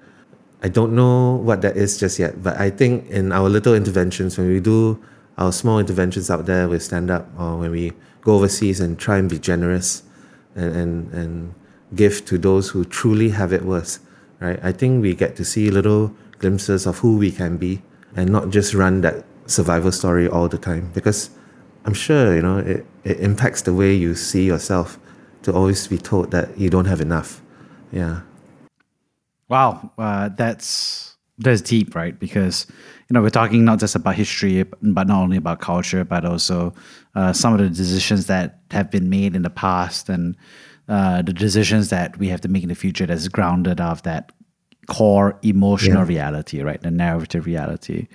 I 0.62 0.68
don't 0.68 0.94
know 0.94 1.36
what 1.36 1.62
that 1.62 1.76
is 1.76 1.98
just 1.98 2.18
yet, 2.18 2.42
but 2.42 2.56
I 2.58 2.70
think 2.70 3.08
in 3.10 3.32
our 3.32 3.48
little 3.48 3.74
interventions, 3.74 4.38
when 4.38 4.48
we 4.48 4.60
do 4.60 5.02
our 5.36 5.52
small 5.52 5.78
interventions 5.78 6.30
out 6.30 6.46
there 6.46 6.68
with 6.68 6.82
stand 6.82 7.10
up 7.10 7.28
or 7.38 7.58
when 7.58 7.70
we 7.70 7.92
go 8.20 8.36
overseas 8.36 8.80
and 8.80 8.98
try 8.98 9.18
and 9.18 9.28
be 9.28 9.38
generous 9.38 10.02
and, 10.54 10.76
and, 10.76 11.12
and 11.12 11.54
give 11.94 12.24
to 12.26 12.38
those 12.38 12.70
who 12.70 12.84
truly 12.84 13.30
have 13.30 13.52
it 13.52 13.64
worse, 13.64 14.00
right? 14.40 14.58
I 14.62 14.72
think 14.72 15.02
we 15.02 15.14
get 15.14 15.36
to 15.36 15.44
see 15.44 15.70
little 15.70 16.14
glimpses 16.38 16.86
of 16.86 16.98
who 16.98 17.16
we 17.16 17.30
can 17.30 17.56
be 17.56 17.82
and 18.16 18.30
not 18.30 18.50
just 18.50 18.74
run 18.74 19.00
that 19.02 19.24
survival 19.46 19.92
story 19.92 20.28
all 20.28 20.48
the 20.48 20.58
time 20.58 20.90
because 20.94 21.30
I'm 21.84 21.94
sure, 21.94 22.34
you 22.34 22.42
know, 22.42 22.58
it, 22.58 22.86
it 23.04 23.20
impacts 23.20 23.62
the 23.62 23.74
way 23.74 23.94
you 23.94 24.14
see 24.14 24.46
yourself 24.46 24.98
to 25.42 25.52
always 25.52 25.86
be 25.86 25.98
told 25.98 26.30
that 26.30 26.58
you 26.58 26.70
don't 26.70 26.86
have 26.86 27.00
enough. 27.00 27.42
Yeah. 27.92 28.20
Wow, 29.48 29.92
uh, 29.98 30.30
that's 30.30 31.16
that's 31.38 31.60
deep, 31.60 31.94
right? 31.94 32.18
Because 32.18 32.66
you 33.08 33.14
know 33.14 33.20
we're 33.20 33.30
talking 33.30 33.64
not 33.64 33.78
just 33.78 33.94
about 33.94 34.14
history, 34.14 34.62
but 34.62 35.06
not 35.06 35.22
only 35.22 35.36
about 35.36 35.60
culture, 35.60 36.04
but 36.04 36.24
also 36.24 36.72
uh, 37.14 37.32
some 37.32 37.52
of 37.52 37.58
the 37.58 37.68
decisions 37.68 38.26
that 38.26 38.60
have 38.70 38.90
been 38.90 39.10
made 39.10 39.36
in 39.36 39.42
the 39.42 39.50
past 39.50 40.08
and 40.08 40.36
uh, 40.88 41.20
the 41.22 41.32
decisions 41.32 41.90
that 41.90 42.16
we 42.18 42.28
have 42.28 42.40
to 42.40 42.48
make 42.48 42.62
in 42.62 42.68
the 42.68 42.74
future 42.74 43.06
that's 43.06 43.28
grounded 43.28 43.80
of 43.80 44.02
that 44.04 44.32
core 44.86 45.38
emotional 45.42 46.02
yeah. 46.02 46.08
reality, 46.08 46.62
right? 46.62 46.80
The 46.80 46.90
narrative 46.90 47.46
reality. 47.46 48.08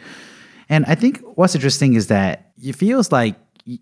And 0.69 0.85
I 0.85 0.95
think 0.95 1.21
what's 1.35 1.55
interesting 1.55 1.93
is 1.93 2.07
that 2.07 2.51
it 2.61 2.75
feels 2.75 3.11
like 3.11 3.35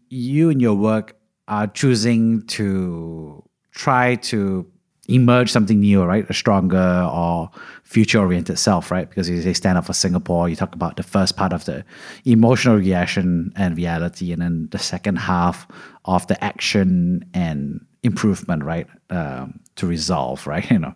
you 0.09 0.49
and 0.49 0.61
your 0.61 0.75
work 0.75 1.15
are 1.47 1.67
choosing 1.67 2.45
to 2.47 3.43
try 3.71 4.15
to 4.15 4.65
emerge 5.07 5.51
something 5.51 5.79
new, 5.79 6.03
right? 6.03 6.29
A 6.29 6.33
stronger 6.33 7.09
or 7.11 7.49
future 7.83 8.19
oriented 8.19 8.59
self, 8.59 8.91
right? 8.91 9.07
Because 9.07 9.29
you 9.29 9.41
say 9.41 9.53
stand 9.53 9.77
up 9.77 9.85
for 9.85 9.93
Singapore, 9.93 10.49
you 10.49 10.55
talk 10.55 10.75
about 10.75 10.97
the 10.97 11.03
first 11.03 11.37
part 11.37 11.53
of 11.53 11.63
the 11.65 11.85
emotional 12.25 12.75
reaction 12.75 13.53
and 13.55 13.77
reality, 13.77 14.33
and 14.33 14.41
then 14.41 14.67
the 14.71 14.79
second 14.79 15.17
half 15.17 15.67
of 16.05 16.27
the 16.27 16.41
action 16.43 17.23
and 17.33 17.85
improvement, 18.03 18.63
right? 18.63 18.87
Um, 19.09 19.59
to 19.77 19.87
resolve, 19.87 20.45
right? 20.51 20.69
You 20.69 20.79
know, 20.79 20.95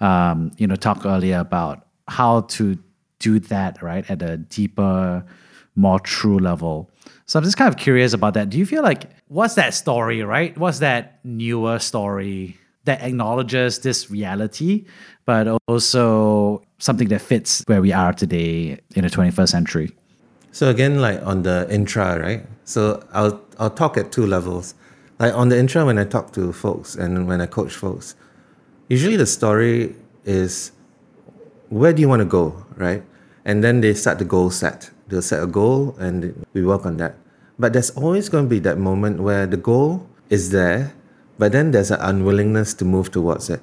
um, 0.00 0.52
you 0.56 0.66
know, 0.66 0.76
talk 0.76 1.04
earlier 1.04 1.38
about 1.38 1.86
how 2.08 2.42
to 2.42 2.78
do 3.18 3.38
that, 3.38 3.82
right, 3.82 4.10
at 4.10 4.22
a 4.22 4.38
deeper, 4.38 5.24
more 5.80 5.98
true 6.00 6.38
level. 6.38 6.90
So 7.26 7.38
I'm 7.38 7.44
just 7.44 7.56
kind 7.56 7.72
of 7.72 7.78
curious 7.78 8.12
about 8.12 8.34
that. 8.34 8.50
Do 8.50 8.58
you 8.58 8.66
feel 8.66 8.82
like 8.82 9.10
what's 9.28 9.54
that 9.54 9.74
story, 9.74 10.22
right? 10.22 10.56
What's 10.58 10.80
that 10.80 11.20
newer 11.24 11.78
story 11.78 12.56
that 12.84 13.02
acknowledges 13.02 13.78
this 13.80 14.10
reality, 14.10 14.84
but 15.26 15.46
also 15.68 16.62
something 16.78 17.08
that 17.08 17.20
fits 17.20 17.62
where 17.66 17.80
we 17.80 17.92
are 17.92 18.12
today 18.12 18.80
in 18.96 19.02
the 19.04 19.10
21st 19.10 19.48
century? 19.48 19.92
So 20.52 20.68
again, 20.68 21.00
like 21.00 21.24
on 21.24 21.42
the 21.42 21.66
intra, 21.70 22.18
right? 22.18 22.44
So 22.64 23.02
I'll 23.12 23.40
I'll 23.58 23.70
talk 23.70 23.96
at 23.96 24.10
two 24.10 24.26
levels. 24.26 24.74
Like 25.18 25.34
on 25.34 25.50
the 25.50 25.58
intra, 25.58 25.84
when 25.84 25.98
I 25.98 26.04
talk 26.04 26.32
to 26.32 26.52
folks 26.52 26.96
and 26.96 27.28
when 27.28 27.40
I 27.40 27.46
coach 27.46 27.74
folks, 27.74 28.16
usually 28.88 29.16
the 29.16 29.26
story 29.26 29.94
is 30.24 30.72
where 31.68 31.92
do 31.92 32.00
you 32.00 32.08
want 32.08 32.20
to 32.20 32.26
go, 32.26 32.66
right? 32.76 33.04
And 33.44 33.62
then 33.62 33.80
they 33.80 33.94
start 33.94 34.18
the 34.18 34.24
goal 34.24 34.50
set. 34.50 34.90
They'll 35.10 35.22
set 35.22 35.42
a 35.42 35.46
goal 35.46 35.96
and 35.98 36.46
we 36.52 36.64
work 36.64 36.86
on 36.86 36.96
that. 36.98 37.16
But 37.58 37.72
there's 37.72 37.90
always 37.90 38.28
going 38.28 38.44
to 38.44 38.48
be 38.48 38.60
that 38.60 38.78
moment 38.78 39.20
where 39.20 39.46
the 39.46 39.56
goal 39.56 40.08
is 40.30 40.50
there, 40.50 40.94
but 41.38 41.52
then 41.52 41.72
there's 41.72 41.90
an 41.90 42.00
unwillingness 42.00 42.74
to 42.74 42.84
move 42.84 43.10
towards 43.10 43.50
it. 43.50 43.60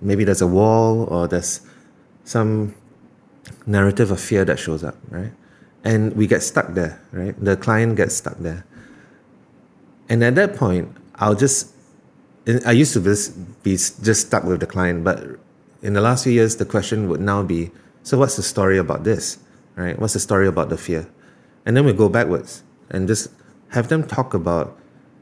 Maybe 0.00 0.24
there's 0.24 0.40
a 0.40 0.46
wall 0.46 1.04
or 1.04 1.28
there's 1.28 1.60
some 2.24 2.74
narrative 3.66 4.10
of 4.10 4.20
fear 4.20 4.44
that 4.44 4.58
shows 4.58 4.84
up, 4.84 4.96
right? 5.10 5.32
And 5.84 6.14
we 6.16 6.26
get 6.26 6.42
stuck 6.42 6.68
there, 6.74 7.02
right? 7.10 7.34
The 7.44 7.56
client 7.56 7.96
gets 7.96 8.14
stuck 8.14 8.38
there. 8.38 8.64
And 10.08 10.22
at 10.22 10.36
that 10.36 10.56
point, 10.56 10.96
I'll 11.16 11.34
just, 11.34 11.74
I 12.64 12.72
used 12.72 12.94
to 12.94 13.00
be 13.62 13.72
just 13.72 14.26
stuck 14.26 14.44
with 14.44 14.60
the 14.60 14.66
client, 14.66 15.04
but 15.04 15.38
in 15.82 15.94
the 15.94 16.00
last 16.00 16.24
few 16.24 16.32
years, 16.32 16.56
the 16.56 16.64
question 16.64 17.08
would 17.08 17.20
now 17.20 17.42
be 17.42 17.72
so, 18.04 18.18
what's 18.18 18.36
the 18.36 18.42
story 18.42 18.78
about 18.78 19.04
this? 19.04 19.38
Right? 19.74 19.98
What's 19.98 20.12
the 20.12 20.20
story 20.20 20.46
about 20.46 20.68
the 20.68 20.76
fear? 20.76 21.08
And 21.64 21.76
then 21.76 21.84
we 21.84 21.92
go 21.92 22.08
backwards 22.08 22.62
and 22.90 23.08
just 23.08 23.30
have 23.70 23.88
them 23.88 24.06
talk 24.06 24.34
about 24.34 24.78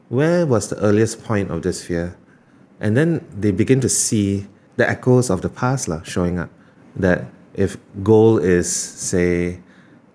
where 0.09 0.45
was 0.45 0.69
the 0.69 0.77
earliest 0.77 1.23
point 1.23 1.51
of 1.51 1.61
this 1.61 1.85
fear? 1.85 2.17
And 2.79 2.97
then 2.97 3.25
they 3.33 3.51
begin 3.51 3.79
to 3.81 3.89
see 3.89 4.47
the 4.75 4.89
echoes 4.89 5.29
of 5.29 5.41
the 5.41 5.49
past 5.49 5.87
la, 5.87 6.01
showing 6.03 6.39
up. 6.39 6.49
That 6.95 7.25
if 7.53 7.77
goal 8.03 8.37
is, 8.37 8.69
say, 8.69 9.61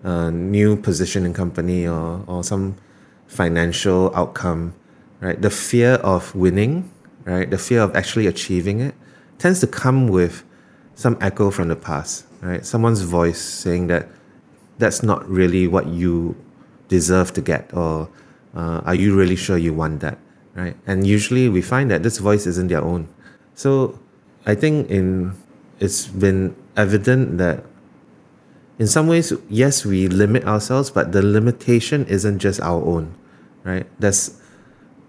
a 0.03 0.29
new 0.29 0.75
position 0.75 1.25
in 1.25 1.33
company 1.33 1.87
or, 1.87 2.23
or 2.27 2.43
some 2.43 2.75
financial 3.27 4.15
outcome, 4.15 4.75
right? 5.19 5.41
The 5.41 5.49
fear 5.49 5.93
of 5.95 6.33
winning, 6.35 6.91
right? 7.25 7.49
The 7.49 7.57
fear 7.57 7.81
of 7.81 7.95
actually 7.95 8.27
achieving 8.27 8.79
it 8.79 8.93
tends 9.37 9.59
to 9.61 9.67
come 9.67 10.07
with 10.07 10.43
some 10.95 11.17
echo 11.21 11.51
from 11.51 11.67
the 11.67 11.75
past, 11.75 12.25
right? 12.41 12.65
Someone's 12.65 13.01
voice 13.01 13.41
saying 13.41 13.87
that 13.87 14.09
that's 14.77 15.03
not 15.03 15.27
really 15.29 15.67
what 15.67 15.87
you 15.87 16.35
deserve 16.87 17.33
to 17.33 17.41
get, 17.41 17.73
or 17.73 18.09
uh, 18.55 18.81
are 18.85 18.95
you 18.95 19.15
really 19.15 19.35
sure 19.35 19.57
you 19.57 19.73
want 19.73 19.99
that, 20.01 20.17
right? 20.55 20.75
And 20.85 21.05
usually 21.05 21.49
we 21.49 21.61
find 21.61 21.91
that 21.91 22.03
this 22.03 22.17
voice 22.19 22.45
isn't 22.47 22.67
their 22.67 22.83
own. 22.83 23.07
So 23.55 23.99
I 24.45 24.55
think 24.55 24.89
in 24.89 25.35
it's 25.79 26.07
been 26.07 26.55
evident 26.75 27.37
that 27.37 27.63
in 28.79 28.87
some 28.87 29.07
ways, 29.07 29.33
yes, 29.49 29.85
we 29.85 30.07
limit 30.07 30.45
ourselves, 30.45 30.91
but 30.91 31.11
the 31.11 31.21
limitation 31.21 32.05
isn't 32.05 32.39
just 32.39 32.61
our 32.61 32.81
own, 32.83 33.15
right? 33.63 33.87
That's 33.99 34.39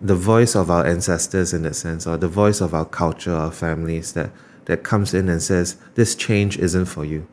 the 0.01 0.15
voice 0.15 0.55
of 0.55 0.71
our 0.71 0.87
ancestors 0.87 1.53
in 1.53 1.63
that 1.63 1.75
sense, 1.75 2.07
or 2.07 2.17
the 2.17 2.29
voice 2.29 2.61
of 2.61 2.73
our 2.73 2.87
culture, 2.87 3.35
our 3.35 3.53
families 3.53 4.15
that, 4.15 4.31
that 4.65 4.85
comes 4.85 5.13
in 5.13 5.29
and 5.29 5.43
says, 5.43 5.77
this 5.95 6.15
change 6.15 6.59
isn't 6.59 6.87
for 6.87 7.05
you. 7.05 7.27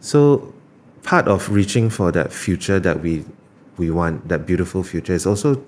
So 0.00 0.54
part 1.02 1.28
of 1.28 1.50
reaching 1.50 1.90
for 1.90 2.12
that 2.12 2.32
future 2.32 2.80
that 2.80 3.00
we 3.00 3.24
we 3.76 3.90
want, 3.90 4.28
that 4.28 4.46
beautiful 4.46 4.82
future, 4.82 5.14
is 5.14 5.26
also 5.26 5.62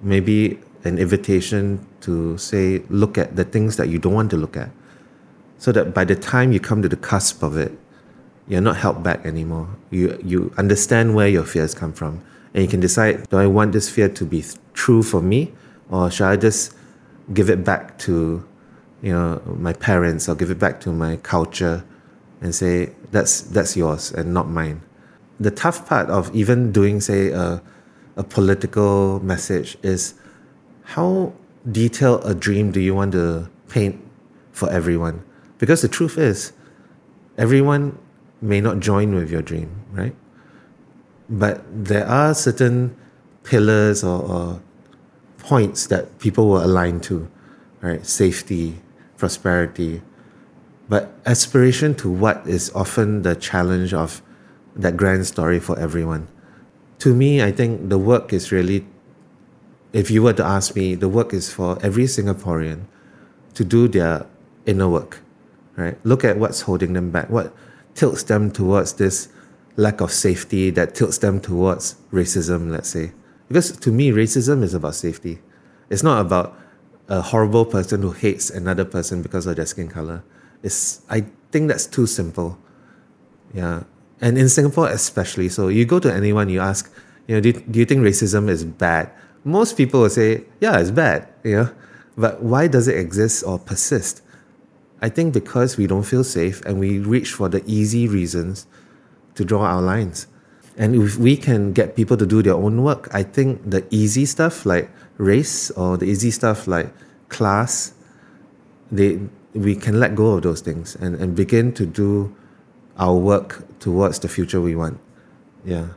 maybe 0.00 0.58
an 0.84 0.98
invitation 0.98 1.86
to 2.00 2.38
say, 2.38 2.82
look 2.88 3.18
at 3.18 3.36
the 3.36 3.44
things 3.44 3.76
that 3.76 3.88
you 3.88 3.98
don't 3.98 4.14
want 4.14 4.30
to 4.30 4.36
look 4.36 4.56
at. 4.56 4.70
So 5.58 5.72
that 5.72 5.92
by 5.92 6.04
the 6.04 6.14
time 6.16 6.52
you 6.52 6.60
come 6.60 6.82
to 6.82 6.88
the 6.88 6.96
cusp 6.96 7.42
of 7.42 7.56
it, 7.56 7.72
you're 8.48 8.60
not 8.60 8.76
held 8.76 9.02
back 9.02 9.24
anymore. 9.26 9.68
You 9.90 10.18
you 10.22 10.52
understand 10.56 11.14
where 11.14 11.28
your 11.28 11.44
fears 11.44 11.74
come 11.74 11.92
from. 11.92 12.22
And 12.54 12.62
you 12.62 12.68
can 12.68 12.80
decide, 12.80 13.28
do 13.28 13.36
I 13.36 13.46
want 13.46 13.72
this 13.72 13.90
fear 13.90 14.08
to 14.08 14.24
be 14.24 14.44
true 14.72 15.02
for 15.02 15.20
me? 15.20 15.52
Or 15.90 16.10
should 16.10 16.26
I 16.26 16.36
just 16.36 16.74
give 17.34 17.50
it 17.50 17.64
back 17.64 17.98
to 17.98 18.46
you 19.02 19.12
know 19.12 19.42
my 19.58 19.72
parents 19.72 20.28
or 20.28 20.34
give 20.34 20.50
it 20.50 20.58
back 20.58 20.80
to 20.80 20.92
my 20.92 21.16
culture 21.16 21.84
and 22.40 22.54
say 22.54 22.92
that's 23.10 23.40
that's 23.40 23.76
yours 23.76 24.12
and 24.12 24.32
not 24.32 24.48
mine. 24.48 24.82
The 25.38 25.50
tough 25.50 25.86
part 25.86 26.08
of 26.08 26.34
even 26.34 26.72
doing 26.72 27.00
say 27.00 27.30
a, 27.30 27.62
a 28.16 28.24
political 28.24 29.20
message 29.20 29.76
is 29.82 30.14
how 30.84 31.32
detailed 31.70 32.24
a 32.24 32.34
dream 32.34 32.70
do 32.70 32.80
you 32.80 32.94
want 32.94 33.12
to 33.12 33.50
paint 33.68 34.00
for 34.52 34.70
everyone? 34.70 35.24
Because 35.58 35.82
the 35.82 35.88
truth 35.88 36.16
is, 36.18 36.52
everyone 37.36 37.98
may 38.40 38.60
not 38.60 38.80
join 38.80 39.14
with 39.14 39.30
your 39.30 39.42
dream, 39.42 39.84
right? 39.92 40.14
But 41.28 41.64
there 41.70 42.06
are 42.06 42.34
certain 42.34 42.96
pillars 43.42 44.04
or, 44.04 44.22
or 44.22 44.62
points 45.38 45.86
that 45.88 46.18
people 46.18 46.48
will 46.48 46.64
align 46.64 47.00
to, 47.00 47.28
right? 47.80 48.04
Safety, 48.06 48.80
prosperity, 49.16 50.02
but 50.88 51.12
aspiration 51.26 51.94
to 51.96 52.10
what 52.10 52.46
is 52.46 52.70
often 52.74 53.22
the 53.22 53.34
challenge 53.34 53.92
of 53.92 54.22
that 54.74 54.96
grand 54.96 55.26
story 55.26 55.58
for 55.58 55.78
everyone. 55.78 56.28
To 57.00 57.14
me, 57.14 57.42
I 57.42 57.52
think 57.52 57.88
the 57.88 57.98
work 57.98 58.32
is 58.32 58.52
really, 58.52 58.86
if 59.92 60.10
you 60.10 60.22
were 60.22 60.32
to 60.34 60.44
ask 60.44 60.76
me, 60.76 60.94
the 60.94 61.08
work 61.08 61.32
is 61.32 61.52
for 61.52 61.78
every 61.82 62.04
Singaporean 62.04 62.84
to 63.54 63.64
do 63.64 63.88
their 63.88 64.26
inner 64.66 64.88
work, 64.88 65.20
right? 65.76 65.98
Look 66.04 66.24
at 66.24 66.38
what's 66.38 66.62
holding 66.62 66.92
them 66.92 67.10
back, 67.10 67.30
what 67.30 67.54
tilts 67.94 68.22
them 68.22 68.50
towards 68.50 68.94
this 68.94 69.28
lack 69.76 70.00
of 70.00 70.12
safety 70.12 70.70
that 70.70 70.94
tilts 70.94 71.18
them 71.18 71.40
towards 71.40 71.96
racism, 72.12 72.70
let's 72.70 72.88
say. 72.88 73.12
Because 73.48 73.72
to 73.72 73.90
me, 73.90 74.10
racism 74.10 74.62
is 74.62 74.74
about 74.74 74.94
safety. 74.94 75.38
It's 75.90 76.02
not 76.02 76.20
about 76.20 76.58
a 77.08 77.22
horrible 77.22 77.64
person 77.64 78.02
who 78.02 78.12
hates 78.12 78.50
another 78.50 78.84
person 78.84 79.22
because 79.22 79.46
of 79.46 79.56
their 79.56 79.66
skin 79.66 79.88
color. 79.88 80.22
I 81.08 81.26
think 81.52 81.68
that's 81.68 81.86
too 81.86 82.06
simple. 82.06 82.58
Yeah. 83.54 83.84
And 84.20 84.38
in 84.38 84.48
Singapore, 84.48 84.88
especially, 84.88 85.48
so 85.48 85.68
you 85.68 85.84
go 85.84 85.98
to 85.98 86.12
anyone, 86.12 86.48
you 86.48 86.60
ask, 86.60 86.92
you 87.26 87.34
know, 87.34 87.40
do, 87.40 87.52
do 87.52 87.78
you 87.78 87.84
think 87.84 88.00
racism 88.00 88.48
is 88.48 88.64
bad? 88.64 89.10
Most 89.44 89.76
people 89.76 90.00
will 90.00 90.10
say, 90.10 90.44
yeah, 90.60 90.78
it's 90.78 90.90
bad, 90.90 91.28
you 91.44 91.56
know. 91.56 91.70
But 92.16 92.42
why 92.42 92.66
does 92.66 92.88
it 92.88 92.96
exist 92.98 93.44
or 93.46 93.58
persist? 93.58 94.22
I 95.02 95.08
think 95.10 95.34
because 95.34 95.76
we 95.76 95.86
don't 95.86 96.02
feel 96.02 96.24
safe 96.24 96.62
and 96.64 96.78
we 96.80 96.98
reach 96.98 97.32
for 97.32 97.48
the 97.48 97.62
easy 97.66 98.08
reasons 98.08 98.66
to 99.34 99.44
draw 99.44 99.62
our 99.62 99.82
lines. 99.82 100.26
And 100.78 100.94
if 100.94 101.18
we 101.18 101.36
can 101.36 101.72
get 101.72 101.96
people 101.96 102.16
to 102.16 102.26
do 102.26 102.42
their 102.42 102.54
own 102.54 102.82
work, 102.82 103.08
I 103.12 103.22
think 103.22 103.70
the 103.70 103.86
easy 103.90 104.24
stuff 104.24 104.66
like 104.66 104.90
race 105.18 105.70
or 105.72 105.96
the 105.96 106.06
easy 106.06 106.30
stuff 106.30 106.66
like 106.66 106.92
class, 107.28 107.92
they 108.90 109.20
we 109.56 109.74
can 109.74 109.98
let 109.98 110.14
go 110.14 110.32
of 110.32 110.42
those 110.42 110.60
things 110.60 110.96
and, 110.96 111.16
and 111.16 111.34
begin 111.34 111.72
to 111.72 111.86
do 111.86 112.34
our 112.98 113.16
work 113.16 113.64
towards 113.80 114.18
the 114.20 114.28
future 114.28 114.60
we 114.60 114.76
want. 114.76 115.00
Yeah. 115.64 115.88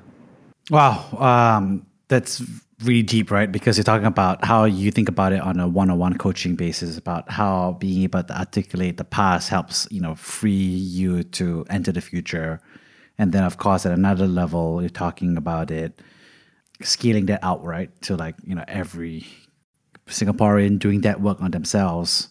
Wow. 0.70 1.06
Um, 1.18 1.86
that's 2.08 2.42
really 2.84 3.04
deep, 3.04 3.32
right? 3.32 3.52
Because 3.52 3.78
you're 3.78 3.84
talking 3.84 4.08
about 4.08 4.44
how 4.46 4.64
you 4.64 4.92
think 4.92 5.10
about 5.10 5.34
it 5.34 5.42
on 5.42 5.60
a 5.60 5.68
one-on-one 5.68 6.18
coaching 6.18 6.56
basis, 6.56 6.98
about 6.98 7.30
how 7.30 7.74
being 7.80 8.04
able 8.04 8.24
to 8.24 8.38
articulate 8.38 8.98
the 8.98 9.04
past 9.04 9.50
helps, 9.50 9.88
you 9.92 10.00
know, 10.00 10.16
free 10.16 10.52
you 10.52 11.24
to 11.24 11.66
enter 11.70 11.92
the 11.92 12.02
future. 12.02 12.62
And 13.18 13.34
then 13.34 13.44
of 13.44 13.58
course 13.58 13.86
at 13.86 13.92
another 13.92 14.28
level, 14.28 14.82
you're 14.82 14.90
talking 14.90 15.36
about 15.36 15.72
it, 15.72 16.02
scaling 16.82 17.26
that 17.26 17.44
out, 17.44 17.64
right? 17.64 17.90
To 18.04 18.16
like, 18.16 18.36
you 18.46 18.56
know, 18.56 18.64
every 18.68 19.28
Singaporean 20.08 20.80
doing 20.80 21.02
that 21.02 21.22
work 21.22 21.42
on 21.42 21.52
themselves. 21.52 22.29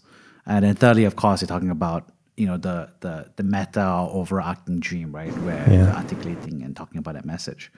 And 0.49 0.64
then 0.64 0.75
thirdly, 0.75 1.05
of 1.05 1.14
course, 1.14 1.40
you're 1.43 1.47
talking 1.49 1.71
about 1.71 2.11
you 2.37 2.47
know 2.47 2.57
the 2.57 2.88
the 3.00 3.31
the 3.37 3.43
meta 3.43 3.85
or 3.87 4.11
overarching 4.21 4.81
dream, 4.81 5.14
right? 5.14 5.37
Where 5.38 5.64
Yeah. 5.71 5.76
you're 5.87 5.95
articulating 5.95 6.62
and 6.64 6.75
talking 6.75 6.99
about 6.99 7.14
that 7.14 7.25
message. 7.25 7.71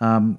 Um, 0.00 0.38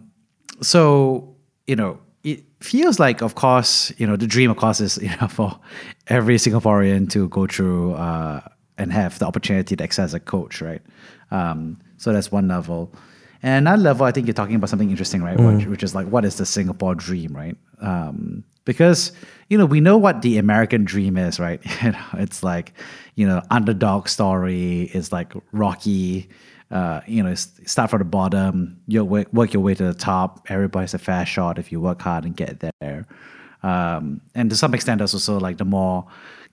so 0.62 1.36
you 1.68 1.75
know, 1.75 2.00
it 2.24 2.44
feels 2.62 3.00
like, 3.00 3.22
of 3.22 3.36
course, 3.36 3.94
you 3.98 4.08
know, 4.08 4.16
the 4.16 4.25
dream, 4.28 4.50
of 4.51 4.58
course, 4.58 4.80
is 4.82 4.98
you 5.01 5.10
know 5.22 5.28
for 5.28 5.60
every 6.08 6.36
Singaporean 6.38 7.10
to 7.12 7.28
go 7.30 7.46
through 7.48 7.94
uh, 7.94 8.42
and 8.78 8.92
have 8.94 9.20
the 9.20 9.25
opportunity 9.28 9.75
to 9.75 9.84
access 9.84 10.13
a 10.13 10.20
coach, 10.20 10.62
right? 10.62 10.82
Um, 11.32 11.80
so 11.98 12.13
that's 12.13 12.32
one 12.32 12.48
level. 12.48 12.94
And 13.41 13.67
another 13.67 13.81
level, 13.81 14.05
I 14.05 14.12
think 14.12 14.27
you're 14.27 14.34
talking 14.34 14.55
about 14.55 14.69
something 14.69 14.89
interesting, 14.89 15.24
right? 15.24 15.39
Which, 15.39 15.65
which 15.65 15.84
is 15.84 15.96
like, 15.96 16.08
what 16.08 16.25
is 16.25 16.38
the 16.38 16.46
Singapore 16.46 16.96
dream, 16.96 17.34
right? 17.36 17.55
Um, 17.79 18.43
because 18.65 19.13
you 19.48 19.58
know 19.58 19.65
we 19.65 19.81
know 19.81 19.98
what 19.98 20.22
the 20.22 20.38
American 20.38 20.86
dream 20.86 21.17
is, 21.17 21.39
right? 21.39 21.60
You 21.81 21.91
know, 21.91 22.05
it's 22.13 22.43
like 22.43 22.74
you 23.15 23.27
know 23.27 23.41
underdog 23.50 24.08
story. 24.08 24.91
It's 24.93 25.12
like 25.12 25.34
Rocky. 25.51 26.29
Uh, 26.69 27.01
you 27.08 27.24
know, 27.24 27.34
start 27.34 27.89
from 27.89 27.98
the 27.98 28.05
bottom. 28.05 28.79
You 28.86 29.03
work, 29.03 29.34
work 29.34 29.53
your 29.53 29.63
way 29.63 29.74
to 29.74 29.86
the 29.86 29.96
top. 29.96 30.46
Everybody's 30.50 30.93
a 30.93 31.00
fair 31.00 31.25
shot 31.25 31.58
if 31.58 31.72
you 31.72 31.81
work 31.81 32.00
hard 32.00 32.25
and 32.25 32.36
get 32.36 32.63
there. 32.79 33.08
Um, 33.63 34.22
and 34.35 34.51
to 34.51 34.55
some 34.55 34.75
extent, 34.75 35.00
there's 35.00 35.16
also 35.16 35.40
like 35.40 35.57
the 35.57 35.66
more 35.66 36.05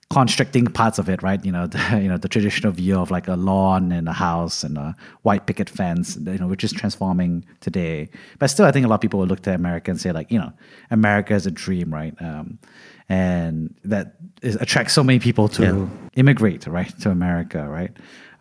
constricting 0.09 0.65
parts 0.67 0.99
of 0.99 1.09
it, 1.09 1.21
right? 1.21 1.43
You 1.43 1.51
know, 1.51 1.67
the, 1.67 1.79
you 2.01 2.07
know 2.07 2.17
the 2.17 2.29
traditional 2.29 2.71
view 2.71 2.97
of 2.97 3.11
like 3.11 3.27
a 3.27 3.35
lawn 3.35 3.91
and 3.91 4.07
a 4.07 4.13
house 4.13 4.63
and 4.63 4.77
a 4.77 4.95
white 5.23 5.45
picket 5.47 5.69
fence, 5.69 6.15
you 6.17 6.37
know, 6.37 6.47
which 6.47 6.63
is 6.63 6.71
transforming 6.71 7.45
today. 7.59 8.09
But 8.39 8.47
still, 8.47 8.65
I 8.65 8.71
think 8.71 8.85
a 8.85 8.89
lot 8.89 8.95
of 8.95 9.01
people 9.01 9.19
will 9.19 9.27
look 9.27 9.41
to 9.43 9.53
America 9.53 9.91
and 9.91 9.99
say 9.99 10.11
like, 10.11 10.31
you 10.31 10.39
know, 10.39 10.53
America 10.91 11.33
is 11.33 11.45
a 11.45 11.51
dream, 11.51 11.93
right? 11.93 12.15
Um, 12.21 12.57
and 13.09 13.73
that 13.83 14.15
is, 14.41 14.55
attracts 14.57 14.93
so 14.93 15.03
many 15.03 15.19
people 15.19 15.47
to 15.49 15.63
Yeah. 15.63 15.87
immigrate, 16.15 16.67
right, 16.67 16.97
to 16.99 17.09
America, 17.09 17.67
right? 17.67 17.91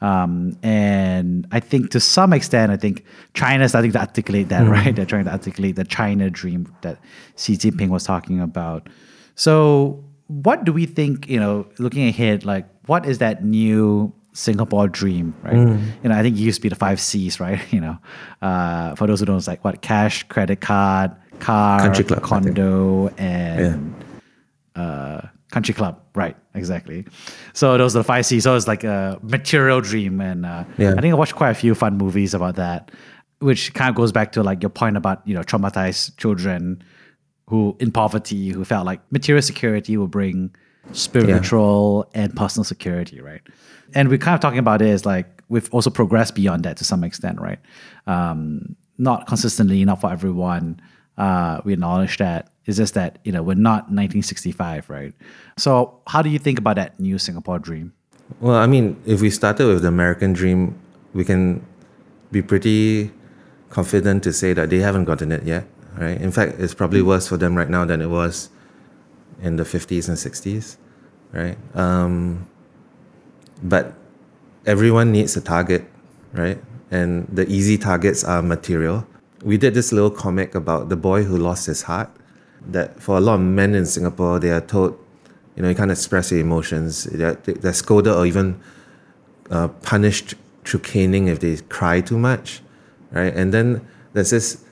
Um, 0.03 0.57
and 0.63 1.47
I 1.53 1.59
think 1.61 1.91
to 1.93 2.01
some 2.01 2.33
extent, 2.33 2.71
I 2.71 2.77
think 2.77 3.05
China's 3.35 3.71
starting 3.73 3.93
to 3.93 3.99
articulate 4.01 4.51
that, 4.51 4.69
right? 4.69 4.95
They're 4.95 5.07
trying 5.07 5.25
to 5.25 5.33
articulate 5.33 5.77
the 5.77 5.85
China 5.85 6.31
dream 6.31 6.73
that 6.83 6.99
Xi 7.37 7.55
Jinping 7.57 7.89
was 7.89 8.05
talking 8.05 8.41
about. 8.41 8.89
So, 9.37 10.05
what 10.29 10.65
do 10.65 10.73
we 10.73 10.87
think, 10.87 11.29
you 11.29 11.39
know, 11.39 11.67
looking 11.79 12.07
ahead, 12.09 12.45
like 12.45 12.67
what 12.87 13.07
is 13.07 13.19
that 13.19 13.45
new 13.45 14.13
Singapore 14.33 14.89
dream, 14.89 15.35
right? 15.43 15.57
You 15.57 16.09
know, 16.09 16.15
I 16.15 16.23
think 16.23 16.37
it 16.37 16.41
used 16.41 16.57
to 16.57 16.63
be 16.63 16.69
the 16.69 16.75
five 16.77 17.01
C's, 17.01 17.41
right? 17.41 17.61
You 17.73 17.81
know, 17.81 17.99
uh, 18.43 18.95
for 18.97 19.07
those 19.07 19.21
who 19.21 19.27
don't, 19.27 19.37
it's 19.39 19.47
like 19.47 19.65
what 19.65 19.81
cash, 19.83 20.25
credit 20.25 20.61
card, 20.61 21.13
car, 21.39 21.81
Country 21.81 22.05
club, 22.05 22.23
condo, 22.23 23.09
and 23.17 23.95
uh, 24.75 25.23
country 25.51 25.75
club. 25.75 26.01
Right, 26.15 26.37
exactly. 26.55 27.07
So 27.53 27.79
those 27.79 27.95
are 27.95 28.01
the 28.01 28.05
five 28.05 28.27
C's. 28.27 28.45
So 28.45 28.57
it's 28.57 28.69
like 28.69 28.85
a 28.85 29.19
material 29.23 29.81
dream, 29.81 30.21
and 30.21 30.45
uh, 30.45 30.65
Yeah. 30.77 30.95
I 30.97 31.01
think 31.01 31.13
I 31.13 31.17
watched 31.17 31.35
quite 31.37 31.51
a 31.51 31.55
few 31.55 31.75
fun 31.75 31.97
movies 31.97 32.35
about 32.35 32.57
that, 32.57 32.91
which 33.39 33.73
kind 33.75 33.89
of 33.91 33.95
goes 33.95 34.13
back 34.13 34.33
to 34.33 34.43
like 34.43 34.63
your 34.63 34.71
point 34.71 34.97
about 34.97 35.27
you 35.27 35.35
know 35.35 35.43
traumatized 35.43 36.17
children 36.17 36.83
who 37.49 37.77
in 37.79 37.93
poverty 37.93 38.49
who 38.49 38.65
felt 38.65 38.87
like 38.87 39.01
material 39.13 39.43
security 39.43 39.97
will 39.97 40.09
bring 40.09 40.55
spiritual 40.93 42.09
and 42.15 42.35
personal 42.35 42.65
security, 42.65 43.21
right? 43.21 43.43
And 43.95 44.09
we're 44.09 44.19
kind 44.19 44.35
of 44.35 44.41
talking 44.41 44.59
about 44.59 44.83
it 44.83 44.89
as 44.89 45.07
like 45.07 45.43
we've 45.49 45.73
also 45.73 45.91
progressed 45.91 46.35
beyond 46.35 46.65
that 46.65 46.77
to 46.79 46.85
some 46.85 47.05
extent, 47.05 47.41
right? 47.41 47.59
Um, 48.07 48.77
not 48.99 49.27
consistently, 49.27 49.85
not 49.85 50.01
for 50.01 50.11
everyone. 50.11 50.81
Uh, 51.19 51.61
we 51.65 51.73
acknowledge 51.73 52.19
that. 52.19 52.51
It's 52.67 52.77
just 52.77 52.95
that 52.95 53.19
you 53.25 53.31
know 53.31 53.43
we're 53.43 53.55
not 53.55 53.89
1965, 53.95 54.91
right? 54.91 55.13
So 55.57 56.01
how 56.07 56.23
do 56.23 56.31
you 56.31 56.39
think 56.39 56.59
about 56.59 56.77
that 56.77 56.99
new 56.99 57.19
Singapore 57.19 57.59
dream? 57.59 57.93
Well, 58.41 58.57
I 58.57 58.67
mean, 58.67 59.01
if 59.07 59.21
we 59.21 59.31
started 59.31 59.67
with 59.67 59.83
the 59.83 59.89
American 59.89 60.33
dream, 60.33 60.77
we 61.15 61.25
can 61.25 61.65
be 62.33 62.43
pretty 62.43 63.13
confident 63.71 64.25
to 64.25 64.33
say 64.33 64.53
that 64.53 64.71
they 64.71 64.79
haven't 64.79 65.05
gotten 65.05 65.31
it 65.31 65.45
yet, 65.45 65.67
right? 65.97 66.21
In 66.21 66.31
fact, 66.31 66.57
it's 66.59 66.75
probably 66.75 67.03
worse 67.03 67.29
for 67.29 67.37
them 67.37 67.55
right 67.55 67.69
now 67.69 67.85
than 67.85 68.01
it 68.01 68.09
was 68.09 68.51
in 69.43 69.57
the 69.57 69.65
50s 69.65 70.09
and 70.09 70.17
60s, 70.17 70.77
right? 71.33 71.59
Um, 71.75 72.47
but 73.63 73.95
everyone 74.67 75.13
needs 75.13 75.37
a 75.37 75.41
target, 75.41 75.85
right? 76.33 76.63
And 76.91 77.27
the 77.29 77.49
easy 77.49 77.79
targets 77.79 78.25
are 78.25 78.43
material. 78.43 79.07
We 79.43 79.57
did 79.57 79.75
this 79.75 79.93
little 79.93 80.11
comic 80.11 80.55
about 80.55 80.89
the 80.89 80.97
boy 80.97 81.25
who 81.25 81.37
lost 81.37 81.67
his 81.67 81.83
heart. 81.83 82.11
That 82.69 83.01
for 83.01 83.17
a 83.17 83.21
lot 83.21 83.35
of 83.35 83.41
men 83.41 83.75
in 83.75 83.87
Singapore, 83.87 84.41
they 84.41 84.51
are 84.51 84.61
told, 84.61 84.99
you 85.55 85.63
know, 85.63 85.69
you 85.69 85.75
can't 85.75 85.91
express 85.91 86.33
your 86.33 86.41
emotions. 86.41 87.05
They're, 87.05 87.35
they're 87.35 87.73
scolded 87.73 88.13
or 88.13 88.27
even 88.27 88.61
uh, 89.51 89.69
punished 89.69 90.35
through 90.65 90.81
caning 90.81 91.29
if 91.29 91.41
they 91.41 91.57
cry 91.69 92.01
too 92.01 92.19
much, 92.19 92.61
right? 93.13 93.35
And 93.35 93.55
then 93.55 93.87
there's 94.13 94.31
this 94.31 94.65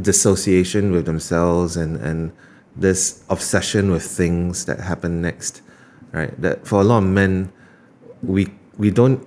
dissociation 0.00 0.92
with 0.92 1.06
themselves 1.06 1.76
and, 1.76 1.96
and 1.96 2.32
this 2.76 3.22
obsession 3.28 3.90
with 3.90 4.02
things 4.02 4.64
that 4.66 4.80
happen 4.80 5.20
next, 5.20 5.62
right? 6.12 6.40
That 6.40 6.66
for 6.66 6.80
a 6.80 6.84
lot 6.84 6.98
of 6.98 7.04
men, 7.04 7.52
we 8.22 8.48
we 8.76 8.90
don't 8.90 9.26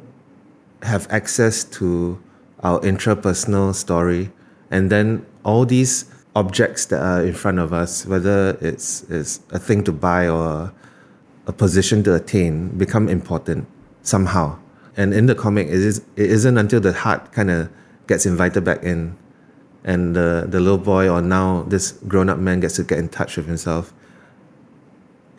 have 0.83 1.07
access 1.11 1.63
to 1.63 2.21
our 2.63 2.79
intrapersonal 2.81 3.75
story, 3.75 4.31
and 4.69 4.89
then 4.89 5.25
all 5.43 5.65
these 5.65 6.05
objects 6.35 6.85
that 6.85 7.01
are 7.01 7.25
in 7.25 7.33
front 7.33 7.59
of 7.59 7.73
us, 7.73 8.05
whether 8.05 8.57
it's 8.61 9.03
it's 9.09 9.41
a 9.51 9.59
thing 9.59 9.83
to 9.83 9.91
buy 9.91 10.27
or 10.27 10.71
a 11.47 11.53
position 11.53 12.03
to 12.03 12.15
attain, 12.15 12.69
become 12.77 13.09
important 13.09 13.67
somehow. 14.03 14.57
And 14.97 15.13
in 15.13 15.25
the 15.25 15.35
comic, 15.35 15.67
it, 15.67 15.73
is, 15.73 15.99
it 16.15 16.29
isn't 16.29 16.57
until 16.57 16.79
the 16.79 16.93
heart 16.93 17.31
kind 17.31 17.49
of 17.49 17.69
gets 18.07 18.25
invited 18.25 18.63
back 18.63 18.83
in, 18.83 19.17
and 19.83 20.15
the 20.15 20.45
the 20.47 20.59
little 20.59 20.77
boy 20.77 21.09
or 21.09 21.21
now 21.21 21.63
this 21.63 21.93
grown 22.07 22.29
up 22.29 22.37
man 22.37 22.59
gets 22.59 22.75
to 22.75 22.83
get 22.83 22.99
in 22.99 23.09
touch 23.09 23.37
with 23.37 23.47
himself. 23.47 23.93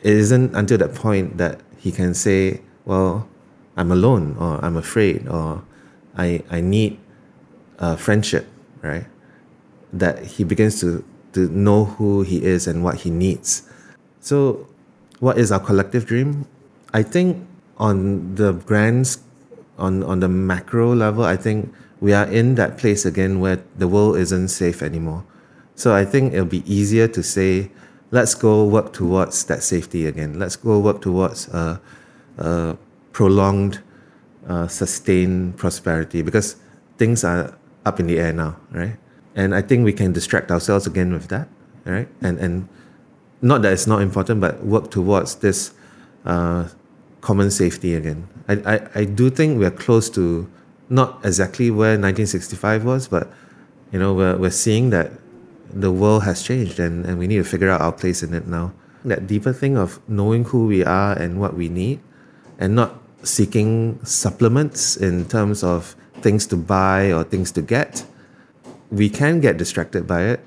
It 0.02 0.14
isn't 0.14 0.55
until 0.55 0.78
that 0.78 0.94
point 0.94 1.38
that 1.38 1.61
he 1.78 1.92
can 1.92 2.14
say, 2.14 2.61
"Well, 2.85 3.28
I'm 3.76 3.92
alone," 3.92 4.37
or 4.38 4.59
"I'm 4.64 4.76
afraid," 4.76 5.28
or 5.28 5.62
"I 6.16 6.42
I 6.50 6.61
need 6.61 6.98
uh, 7.78 7.96
friendship," 7.96 8.46
right? 8.83 9.07
That 9.92 10.24
he 10.38 10.44
begins 10.44 10.81
to 10.81 11.05
to 11.33 11.48
know 11.48 11.85
who 11.85 12.22
he 12.22 12.44
is 12.44 12.66
and 12.66 12.83
what 12.83 13.07
he 13.07 13.11
needs. 13.11 13.62
So, 14.20 14.68
what 15.20 15.38
is 15.38 15.52
our 15.52 15.61
collective 15.61 16.07
dream? 16.07 16.46
I 16.92 17.02
think 17.02 17.46
on 17.78 18.35
the 18.35 18.52
grand 18.52 19.16
on 19.78 20.02
on 20.02 20.20
the 20.20 20.28
macro 20.28 20.94
level, 20.94 21.24
I 21.24 21.37
think 21.37 21.72
we 22.02 22.12
are 22.12 22.26
in 22.26 22.56
that 22.56 22.78
place 22.78 23.06
again 23.06 23.38
where 23.38 23.62
the 23.78 23.86
world 23.86 24.16
isn't 24.16 24.48
safe 24.48 24.82
anymore. 24.82 25.24
So 25.76 25.94
I 25.94 26.04
think 26.04 26.34
it'll 26.34 26.44
be 26.44 26.64
easier 26.66 27.06
to 27.06 27.22
say, 27.22 27.70
let's 28.10 28.34
go 28.34 28.64
work 28.64 28.92
towards 28.92 29.44
that 29.44 29.62
safety 29.62 30.06
again. 30.06 30.36
Let's 30.36 30.56
go 30.56 30.80
work 30.80 31.00
towards 31.00 31.46
a, 31.48 31.80
a 32.38 32.76
prolonged, 33.12 33.80
uh, 34.48 34.66
sustained 34.66 35.56
prosperity 35.56 36.22
because 36.22 36.56
things 36.98 37.22
are 37.22 37.56
up 37.86 38.00
in 38.00 38.08
the 38.08 38.18
air 38.18 38.32
now, 38.32 38.56
right? 38.72 38.96
And 39.36 39.54
I 39.54 39.62
think 39.62 39.84
we 39.84 39.92
can 39.92 40.12
distract 40.12 40.50
ourselves 40.50 40.88
again 40.88 41.12
with 41.12 41.28
that, 41.28 41.48
right? 41.84 42.08
And 42.20 42.36
and 42.40 42.68
not 43.40 43.62
that 43.62 43.72
it's 43.72 43.86
not 43.86 44.02
important, 44.02 44.40
but 44.40 44.64
work 44.66 44.90
towards 44.90 45.36
this 45.36 45.72
uh, 46.24 46.68
common 47.20 47.52
safety 47.52 47.94
again. 47.94 48.26
I, 48.48 48.54
I, 48.66 48.88
I 49.02 49.04
do 49.04 49.30
think 49.30 49.60
we're 49.60 49.70
close 49.70 50.10
to 50.10 50.50
not 50.92 51.24
exactly 51.24 51.70
where 51.70 51.96
1965 51.98 52.85
was, 52.85 53.09
but 53.09 53.33
you 53.90 53.98
know 53.98 54.12
we're, 54.12 54.37
we're 54.37 54.50
seeing 54.50 54.90
that 54.90 55.11
the 55.72 55.90
world 55.90 56.22
has 56.24 56.42
changed 56.42 56.78
and, 56.78 57.07
and 57.07 57.18
we 57.18 57.26
need 57.26 57.38
to 57.38 57.44
figure 57.44 57.70
out 57.70 57.81
our 57.81 57.92
place 57.92 58.22
in 58.22 58.35
it 58.35 58.46
now. 58.46 58.72
That 59.05 59.26
deeper 59.26 59.52
thing 59.52 59.76
of 59.76 59.98
knowing 60.07 60.44
who 60.44 60.66
we 60.66 60.85
are 60.85 61.18
and 61.18 61.40
what 61.40 61.55
we 61.55 61.68
need 61.68 62.00
and 62.59 62.76
not 62.76 63.00
seeking 63.22 63.98
supplements 64.05 64.96
in 64.96 65.26
terms 65.26 65.64
of 65.64 65.96
things 66.20 66.46
to 66.48 66.57
buy 66.57 67.11
or 67.11 67.24
things 67.24 67.50
to 67.52 67.62
get. 67.62 68.05
We 68.90 69.09
can 69.09 69.40
get 69.40 69.57
distracted 69.57 70.07
by 70.07 70.24
it. 70.24 70.40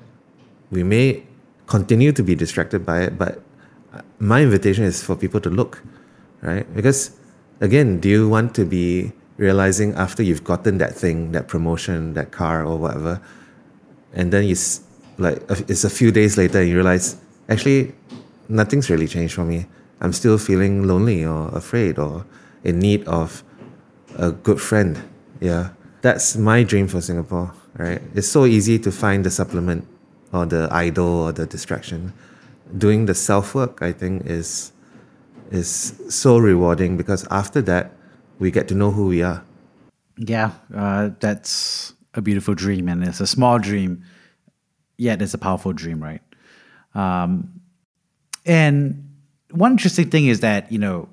We 0.70 0.84
may 0.84 1.24
continue 1.66 2.12
to 2.12 2.22
be 2.22 2.34
distracted 2.34 2.86
by 2.86 3.02
it, 3.02 3.18
but 3.18 3.42
my 4.18 4.42
invitation 4.42 4.84
is 4.84 5.02
for 5.02 5.16
people 5.16 5.40
to 5.40 5.50
look, 5.50 5.82
right? 6.40 6.64
Because 6.74 7.16
again, 7.60 7.98
do 7.98 8.08
you 8.08 8.28
want 8.28 8.54
to 8.54 8.64
be 8.64 9.12
realizing 9.36 9.94
after 9.94 10.22
you've 10.22 10.44
gotten 10.44 10.78
that 10.78 10.94
thing, 10.94 11.32
that 11.32 11.48
promotion, 11.48 12.14
that 12.14 12.30
car 12.30 12.64
or 12.64 12.78
whatever, 12.78 13.20
and 14.12 14.32
then 14.32 14.44
you 14.44 14.56
like 15.18 15.42
it's 15.68 15.84
a 15.84 15.90
few 15.90 16.10
days 16.10 16.36
later 16.36 16.60
and 16.60 16.68
you 16.68 16.74
realize 16.74 17.16
actually 17.48 17.94
nothing's 18.48 18.90
really 18.90 19.06
changed 19.06 19.34
for 19.34 19.44
me. 19.44 19.66
I'm 20.00 20.12
still 20.12 20.38
feeling 20.38 20.86
lonely 20.86 21.24
or 21.24 21.48
afraid 21.48 21.98
or 21.98 22.26
in 22.64 22.78
need 22.78 23.06
of 23.06 23.42
a 24.16 24.32
good 24.32 24.60
friend. 24.60 25.02
Yeah. 25.40 25.70
That's 26.02 26.36
my 26.36 26.62
dream 26.62 26.86
for 26.86 27.00
Singapore, 27.00 27.52
right? 27.76 28.00
It's 28.14 28.28
so 28.28 28.44
easy 28.44 28.78
to 28.80 28.92
find 28.92 29.24
the 29.24 29.30
supplement 29.30 29.86
or 30.32 30.46
the 30.46 30.68
idol 30.70 31.06
or 31.06 31.32
the 31.32 31.46
distraction. 31.46 32.12
Doing 32.76 33.06
the 33.06 33.14
self 33.14 33.54
work, 33.54 33.82
I 33.82 33.92
think, 33.92 34.26
is 34.26 34.72
is 35.50 35.94
so 36.08 36.38
rewarding 36.38 36.96
because 36.96 37.26
after 37.30 37.62
that, 37.62 37.92
we 38.38 38.50
get 38.50 38.68
to 38.68 38.74
know 38.74 38.90
who 38.90 39.06
we 39.08 39.22
are. 39.22 39.42
Yeah, 40.16 40.52
uh, 40.74 41.10
that's 41.20 41.94
a 42.14 42.22
beautiful 42.22 42.54
dream, 42.54 42.88
and 42.88 43.04
it's 43.04 43.20
a 43.20 43.26
small 43.26 43.58
dream, 43.58 44.04
yet 44.96 45.20
it's 45.20 45.34
a 45.34 45.38
powerful 45.38 45.72
dream, 45.72 46.02
right? 46.02 46.22
Um, 46.94 47.60
and 48.46 49.06
one 49.50 49.72
interesting 49.72 50.10
thing 50.10 50.26
is 50.26 50.40
that 50.40 50.70
you 50.72 50.78
know 50.78 51.08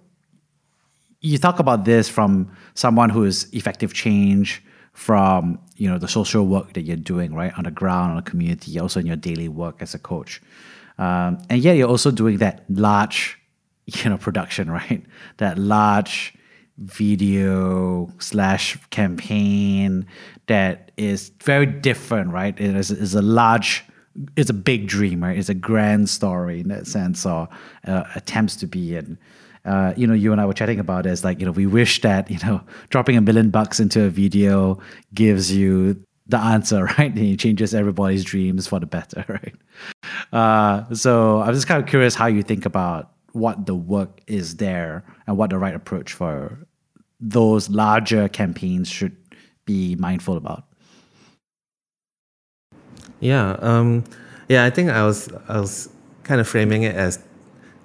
you 1.19 1.37
talk 1.37 1.59
about 1.59 1.85
this 1.85 2.09
from 2.09 2.51
someone 2.75 3.09
who 3.09 3.23
is 3.23 3.47
effective 3.53 3.93
change 3.93 4.63
from 4.93 5.59
you 5.75 5.89
know 5.89 5.97
the 5.97 6.07
social 6.07 6.45
work 6.45 6.73
that 6.73 6.81
you're 6.81 6.95
doing 6.95 7.33
right 7.33 7.57
on 7.57 7.63
the 7.63 7.71
ground 7.71 8.11
on 8.11 8.17
the 8.17 8.29
community 8.29 8.79
also 8.79 8.99
in 8.99 9.05
your 9.05 9.15
daily 9.15 9.47
work 9.47 9.81
as 9.81 9.93
a 9.93 9.99
coach 9.99 10.41
um, 10.99 11.39
and 11.49 11.61
yet 11.61 11.75
you're 11.75 11.89
also 11.89 12.11
doing 12.11 12.37
that 12.37 12.63
large 12.69 13.39
you 13.85 14.09
know 14.09 14.17
production 14.17 14.69
right 14.69 15.03
that 15.37 15.57
large 15.57 16.33
video 16.77 18.11
slash 18.19 18.77
campaign 18.89 20.05
that 20.47 20.91
is 20.97 21.31
very 21.43 21.65
different 21.65 22.31
right 22.31 22.59
it 22.59 22.75
is, 22.75 22.89
is 22.91 23.13
a 23.13 23.21
large 23.21 23.83
it's 24.35 24.49
a 24.49 24.53
big 24.53 24.87
dream 24.87 25.23
right 25.23 25.37
it's 25.37 25.49
a 25.49 25.53
grand 25.53 26.09
story 26.09 26.59
in 26.59 26.67
that 26.69 26.87
sense 26.87 27.25
or 27.25 27.47
uh, 27.87 28.03
attempts 28.15 28.55
to 28.55 28.67
be 28.67 28.95
in 28.95 29.17
uh, 29.65 29.93
you 29.95 30.05
know, 30.05 30.13
you 30.13 30.31
and 30.31 30.41
I 30.41 30.45
were 30.45 30.53
chatting 30.53 30.79
about 30.79 31.05
is 31.05 31.23
like, 31.23 31.39
you 31.39 31.45
know, 31.45 31.51
we 31.51 31.65
wish 31.65 32.01
that, 32.01 32.29
you 32.29 32.37
know, 32.39 32.61
dropping 32.89 33.15
a 33.15 33.21
million 33.21 33.49
bucks 33.49 33.79
into 33.79 34.03
a 34.03 34.09
video 34.09 34.79
gives 35.13 35.55
you 35.55 36.03
the 36.27 36.37
answer, 36.37 36.85
right? 36.97 37.17
It 37.17 37.39
changes 37.39 37.73
everybody's 37.73 38.23
dreams 38.23 38.67
for 38.67 38.79
the 38.79 38.85
better, 38.85 39.25
right? 39.29 39.55
Uh, 40.33 40.93
so 40.93 41.41
I'm 41.41 41.53
just 41.53 41.67
kind 41.67 41.81
of 41.81 41.89
curious 41.89 42.15
how 42.15 42.27
you 42.27 42.43
think 42.43 42.65
about 42.65 43.12
what 43.33 43.65
the 43.65 43.75
work 43.75 44.21
is 44.27 44.57
there 44.57 45.03
and 45.27 45.37
what 45.37 45.49
the 45.49 45.57
right 45.57 45.75
approach 45.75 46.13
for 46.13 46.65
those 47.19 47.69
larger 47.69 48.27
campaigns 48.29 48.89
should 48.89 49.15
be 49.65 49.95
mindful 49.95 50.37
about. 50.37 50.65
Yeah, 53.19 53.55
um, 53.59 54.03
yeah. 54.49 54.65
I 54.65 54.69
think 54.69 54.89
I 54.89 55.05
was 55.05 55.29
I 55.47 55.59
was 55.59 55.89
kind 56.23 56.41
of 56.41 56.47
framing 56.47 56.83
it 56.83 56.95
as 56.95 57.19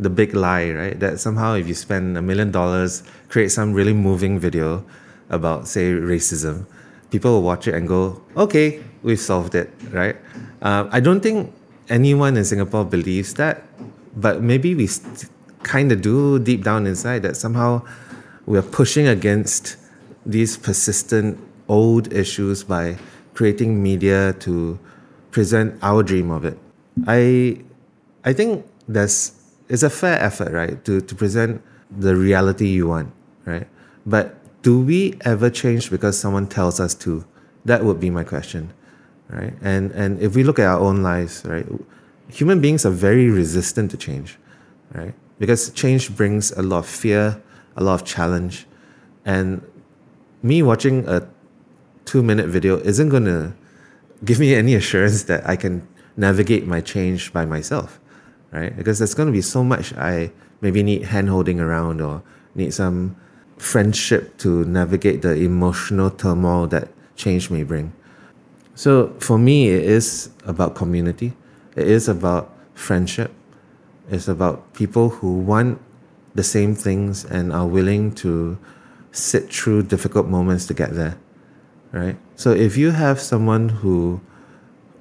the 0.00 0.10
big 0.10 0.34
lie, 0.34 0.70
right? 0.70 0.98
That 0.98 1.20
somehow 1.20 1.54
if 1.54 1.66
you 1.66 1.74
spend 1.74 2.16
a 2.18 2.22
million 2.22 2.50
dollars, 2.50 3.02
create 3.28 3.50
some 3.50 3.72
really 3.72 3.92
moving 3.92 4.38
video 4.38 4.84
about, 5.30 5.68
say, 5.68 5.92
racism, 5.92 6.66
people 7.10 7.32
will 7.32 7.42
watch 7.42 7.68
it 7.68 7.74
and 7.74 7.86
go, 7.86 8.22
okay, 8.36 8.82
we've 9.02 9.20
solved 9.20 9.54
it, 9.54 9.70
right? 9.90 10.16
Uh, 10.62 10.88
I 10.90 11.00
don't 11.00 11.20
think 11.20 11.52
anyone 11.88 12.36
in 12.36 12.44
Singapore 12.44 12.84
believes 12.84 13.34
that, 13.34 13.62
but 14.16 14.42
maybe 14.42 14.74
we 14.74 14.86
st- 14.86 15.30
kind 15.62 15.92
of 15.92 16.00
do 16.00 16.38
deep 16.38 16.64
down 16.64 16.86
inside 16.86 17.22
that 17.22 17.36
somehow 17.36 17.82
we're 18.46 18.62
pushing 18.62 19.06
against 19.06 19.76
these 20.24 20.56
persistent 20.56 21.38
old 21.68 22.12
issues 22.12 22.64
by 22.64 22.96
creating 23.34 23.82
media 23.82 24.32
to 24.40 24.78
present 25.30 25.78
our 25.82 26.02
dream 26.02 26.30
of 26.30 26.44
it. 26.44 26.58
I 27.06 27.60
I 28.24 28.32
think 28.32 28.66
there's 28.88 29.32
it's 29.68 29.82
a 29.82 29.90
fair 29.90 30.18
effort, 30.18 30.52
right, 30.52 30.82
to, 30.86 31.00
to 31.00 31.14
present 31.14 31.62
the 31.90 32.16
reality 32.16 32.68
you 32.68 32.88
want, 32.88 33.12
right? 33.44 33.66
But 34.06 34.34
do 34.62 34.80
we 34.80 35.18
ever 35.24 35.50
change 35.50 35.90
because 35.90 36.18
someone 36.18 36.46
tells 36.46 36.80
us 36.80 36.94
to? 36.96 37.24
That 37.64 37.84
would 37.84 38.00
be 38.00 38.10
my 38.10 38.24
question, 38.24 38.72
right? 39.28 39.54
And 39.62 39.92
and 39.92 40.20
if 40.20 40.34
we 40.34 40.42
look 40.42 40.58
at 40.58 40.66
our 40.66 40.80
own 40.80 41.02
lives, 41.02 41.44
right, 41.44 41.66
human 42.28 42.60
beings 42.60 42.86
are 42.86 42.90
very 42.90 43.28
resistant 43.28 43.90
to 43.92 43.96
change, 43.96 44.38
right? 44.94 45.14
Because 45.38 45.70
change 45.70 46.14
brings 46.16 46.50
a 46.52 46.62
lot 46.62 46.78
of 46.78 46.86
fear, 46.86 47.42
a 47.76 47.84
lot 47.84 48.00
of 48.00 48.06
challenge, 48.06 48.66
and 49.24 49.62
me 50.42 50.62
watching 50.62 51.06
a 51.08 51.28
two-minute 52.04 52.48
video 52.48 52.78
isn't 52.78 53.08
gonna 53.08 53.54
give 54.24 54.40
me 54.40 54.54
any 54.54 54.74
assurance 54.74 55.24
that 55.24 55.48
I 55.48 55.56
can 55.56 55.86
navigate 56.16 56.66
my 56.66 56.80
change 56.80 57.32
by 57.32 57.44
myself 57.44 58.00
right? 58.50 58.76
Because 58.76 58.98
there's 58.98 59.14
going 59.14 59.26
to 59.26 59.32
be 59.32 59.42
so 59.42 59.62
much 59.62 59.92
I 59.94 60.32
maybe 60.60 60.82
need 60.82 61.02
hand 61.02 61.28
holding 61.28 61.60
around 61.60 62.00
or 62.00 62.22
need 62.54 62.74
some 62.74 63.16
friendship 63.56 64.38
to 64.38 64.64
navigate 64.64 65.22
the 65.22 65.34
emotional 65.34 66.10
turmoil 66.10 66.66
that 66.68 66.88
change 67.16 67.50
may 67.50 67.62
bring. 67.62 67.92
So 68.74 69.14
for 69.18 69.38
me, 69.38 69.68
it 69.68 69.84
is 69.84 70.30
about 70.44 70.74
community. 70.74 71.32
It 71.76 71.88
is 71.88 72.08
about 72.08 72.54
friendship. 72.74 73.32
It's 74.10 74.28
about 74.28 74.72
people 74.72 75.10
who 75.10 75.38
want 75.38 75.80
the 76.34 76.42
same 76.42 76.74
things 76.74 77.24
and 77.24 77.52
are 77.52 77.66
willing 77.66 78.14
to 78.14 78.58
sit 79.12 79.52
through 79.52 79.84
difficult 79.84 80.28
moments 80.28 80.66
to 80.66 80.74
get 80.74 80.94
there, 80.94 81.18
right? 81.92 82.16
So 82.36 82.52
if 82.52 82.76
you 82.76 82.92
have 82.92 83.20
someone 83.20 83.68
who 83.68 84.20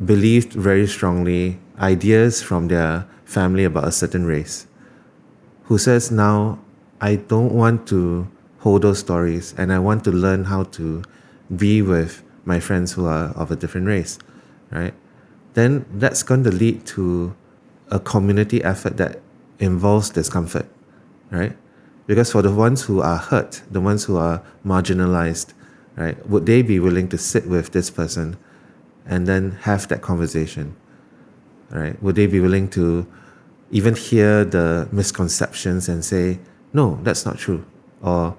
believed 0.03 0.53
very 0.53 0.87
strongly 0.87 1.59
ideas 1.79 2.41
from 2.41 2.67
their 2.67 3.07
family 3.25 3.63
about 3.63 3.87
a 3.87 3.91
certain 3.91 4.25
race 4.25 4.67
who 5.63 5.77
says 5.77 6.11
now 6.11 6.59
I 7.01 7.15
don't 7.15 7.53
want 7.53 7.87
to 7.89 8.27
hold 8.59 8.81
those 8.81 8.99
stories 8.99 9.53
and 9.57 9.71
I 9.71 9.79
want 9.79 10.03
to 10.05 10.11
learn 10.11 10.45
how 10.45 10.63
to 10.63 11.03
be 11.55 11.81
with 11.81 12.23
my 12.45 12.59
friends 12.59 12.93
who 12.93 13.05
are 13.05 13.29
of 13.35 13.51
a 13.51 13.55
different 13.55 13.87
race, 13.87 14.17
right? 14.71 14.93
Then 15.53 15.85
that's 15.93 16.23
going 16.23 16.43
to 16.45 16.51
lead 16.51 16.85
to 16.87 17.35
a 17.89 17.99
community 17.99 18.63
effort 18.63 18.97
that 18.97 19.21
involves 19.59 20.09
discomfort, 20.09 20.67
right? 21.31 21.57
Because 22.05 22.31
for 22.31 22.41
the 22.41 22.53
ones 22.53 22.83
who 22.83 23.01
are 23.01 23.17
hurt, 23.17 23.61
the 23.69 23.81
ones 23.81 24.05
who 24.05 24.17
are 24.17 24.41
marginalized, 24.65 25.53
right, 25.95 26.27
would 26.27 26.45
they 26.45 26.61
be 26.61 26.79
willing 26.79 27.09
to 27.09 27.17
sit 27.17 27.47
with 27.47 27.71
this 27.71 27.89
person 27.89 28.37
and 29.05 29.27
then 29.27 29.51
have 29.61 29.87
that 29.89 30.01
conversation? 30.01 30.75
right? 31.69 32.01
Would 32.01 32.15
they 32.15 32.27
be 32.27 32.39
willing 32.39 32.69
to 32.69 33.07
even 33.71 33.95
hear 33.95 34.45
the 34.45 34.87
misconceptions 34.91 35.89
and 35.89 36.03
say, 36.03 36.39
no, 36.73 36.99
that's 37.03 37.25
not 37.25 37.37
true? 37.37 37.65
Or, 38.01 38.37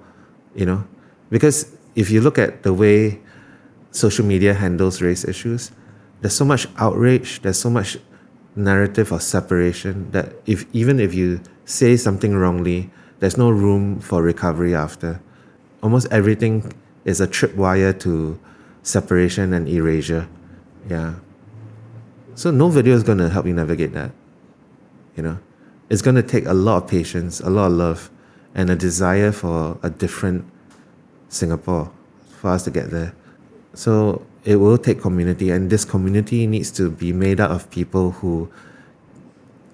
you 0.55 0.65
know, 0.65 0.85
because 1.29 1.75
if 1.95 2.09
you 2.09 2.21
look 2.21 2.37
at 2.37 2.63
the 2.63 2.73
way 2.73 3.19
social 3.91 4.25
media 4.25 4.53
handles 4.53 5.01
race 5.01 5.25
issues, 5.25 5.71
there's 6.21 6.35
so 6.35 6.45
much 6.45 6.67
outrage, 6.77 7.41
there's 7.41 7.59
so 7.59 7.69
much 7.69 7.97
narrative 8.55 9.11
of 9.11 9.21
separation 9.21 10.11
that 10.11 10.33
if 10.45 10.65
even 10.73 10.99
if 10.99 11.13
you 11.13 11.41
say 11.65 11.95
something 11.95 12.35
wrongly, 12.35 12.89
there's 13.19 13.37
no 13.37 13.49
room 13.49 13.99
for 13.99 14.21
recovery 14.21 14.75
after. 14.75 15.21
almost 15.81 16.07
everything 16.11 16.73
is 17.05 17.21
a 17.21 17.27
tripwire 17.27 17.97
to 18.01 18.39
separation 18.83 19.53
and 19.53 19.67
erasure. 19.67 20.27
Yeah. 20.89 21.15
So 22.35 22.51
no 22.51 22.69
video 22.69 22.95
is 22.95 23.03
going 23.03 23.17
to 23.19 23.29
help 23.29 23.45
you 23.45 23.53
navigate 23.53 23.93
that. 23.93 24.11
You 25.15 25.23
know, 25.23 25.39
it's 25.89 26.01
going 26.01 26.15
to 26.15 26.23
take 26.23 26.45
a 26.45 26.53
lot 26.53 26.83
of 26.83 26.89
patience, 26.89 27.39
a 27.39 27.49
lot 27.49 27.67
of 27.67 27.73
love, 27.73 28.11
and 28.55 28.69
a 28.69 28.75
desire 28.75 29.31
for 29.31 29.77
a 29.83 29.89
different 29.89 30.45
Singapore 31.29 31.91
for 32.29 32.51
us 32.51 32.63
to 32.63 32.71
get 32.71 32.91
there. 32.91 33.13
So 33.73 34.25
it 34.43 34.57
will 34.57 34.77
take 34.77 35.01
community, 35.01 35.51
and 35.51 35.69
this 35.69 35.85
community 35.85 36.47
needs 36.47 36.71
to 36.71 36.89
be 36.89 37.13
made 37.13 37.39
up 37.39 37.51
of 37.51 37.69
people 37.69 38.11
who 38.11 38.49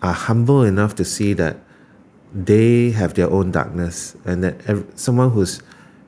are 0.01 0.13
humble 0.13 0.63
enough 0.63 0.95
to 0.95 1.05
see 1.05 1.34
that 1.34 1.58
they 2.34 2.91
have 2.91 3.13
their 3.13 3.29
own 3.29 3.51
darkness, 3.51 4.15
and 4.25 4.43
that 4.43 4.86
someone 4.99 5.31
who's 5.31 5.62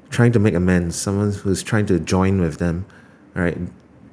trying 0.09 0.31
to 0.31 0.39
make 0.39 0.53
amends, 0.53 0.95
someone 0.95 1.31
who's 1.31 1.63
trying 1.63 1.85
to 1.85 1.99
join 1.99 2.41
with 2.41 2.57
them, 2.57 2.85
right? 3.33 3.57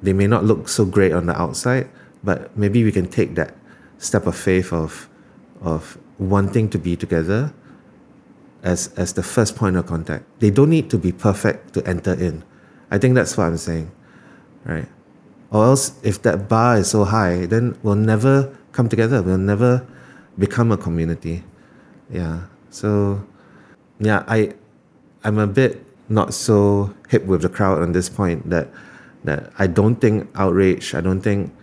They 0.01 0.13
may 0.13 0.27
not 0.27 0.45
look 0.45 0.69
so 0.69 0.85
great 0.85 1.11
on 1.11 1.25
the 1.25 1.39
outside, 1.39 1.89
but 2.23 2.55
maybe 2.57 2.83
we 2.83 2.91
can 2.91 3.07
take 3.07 3.35
that 3.35 3.55
step 3.97 4.27
of 4.27 4.35
faith 4.35 4.71
of 4.73 5.09
of 5.61 5.97
wanting 6.19 6.69
to 6.69 6.77
be 6.77 6.95
together 6.95 7.53
as 8.63 8.87
as 8.97 9.13
the 9.13 9.23
first 9.23 9.55
point 9.55 9.75
of 9.75 9.85
contact. 9.85 10.25
They 10.39 10.49
don't 10.49 10.69
need 10.69 10.89
to 10.91 10.97
be 10.97 11.11
perfect 11.11 11.73
to 11.73 11.87
enter 11.87 12.13
in. 12.13 12.43
I 12.95 12.97
think 12.97 13.13
that's 13.13 13.35
what 13.35 13.43
I'm 13.47 13.57
saying, 13.57 13.91
right? 14.63 14.87
Or 15.51 15.65
else, 15.65 15.99
if 16.01 16.21
that 16.21 16.47
bar 16.47 16.77
is 16.77 16.89
so 16.91 17.03
high, 17.03 17.45
then 17.45 17.77
we'll 17.83 17.95
never 17.95 18.55
come 18.71 18.87
together. 18.87 19.21
We'll 19.21 19.37
never 19.37 19.85
become 20.39 20.71
a 20.71 20.77
community. 20.77 21.43
Yeah. 22.09 22.43
So, 22.69 23.21
yeah, 23.99 24.23
I, 24.29 24.53
I'm 25.25 25.39
a 25.39 25.45
bit 25.45 25.85
not 26.07 26.33
so 26.33 26.95
hip 27.09 27.25
with 27.25 27.41
the 27.41 27.49
crowd 27.49 27.81
on 27.81 27.91
this 27.91 28.07
point 28.07 28.49
that 28.49 28.69
that 29.25 29.51
I 29.59 29.67
don't 29.67 29.97
think 29.97 30.29
outrage. 30.35 30.95
I 30.95 31.01
don't 31.01 31.19
think 31.19 31.53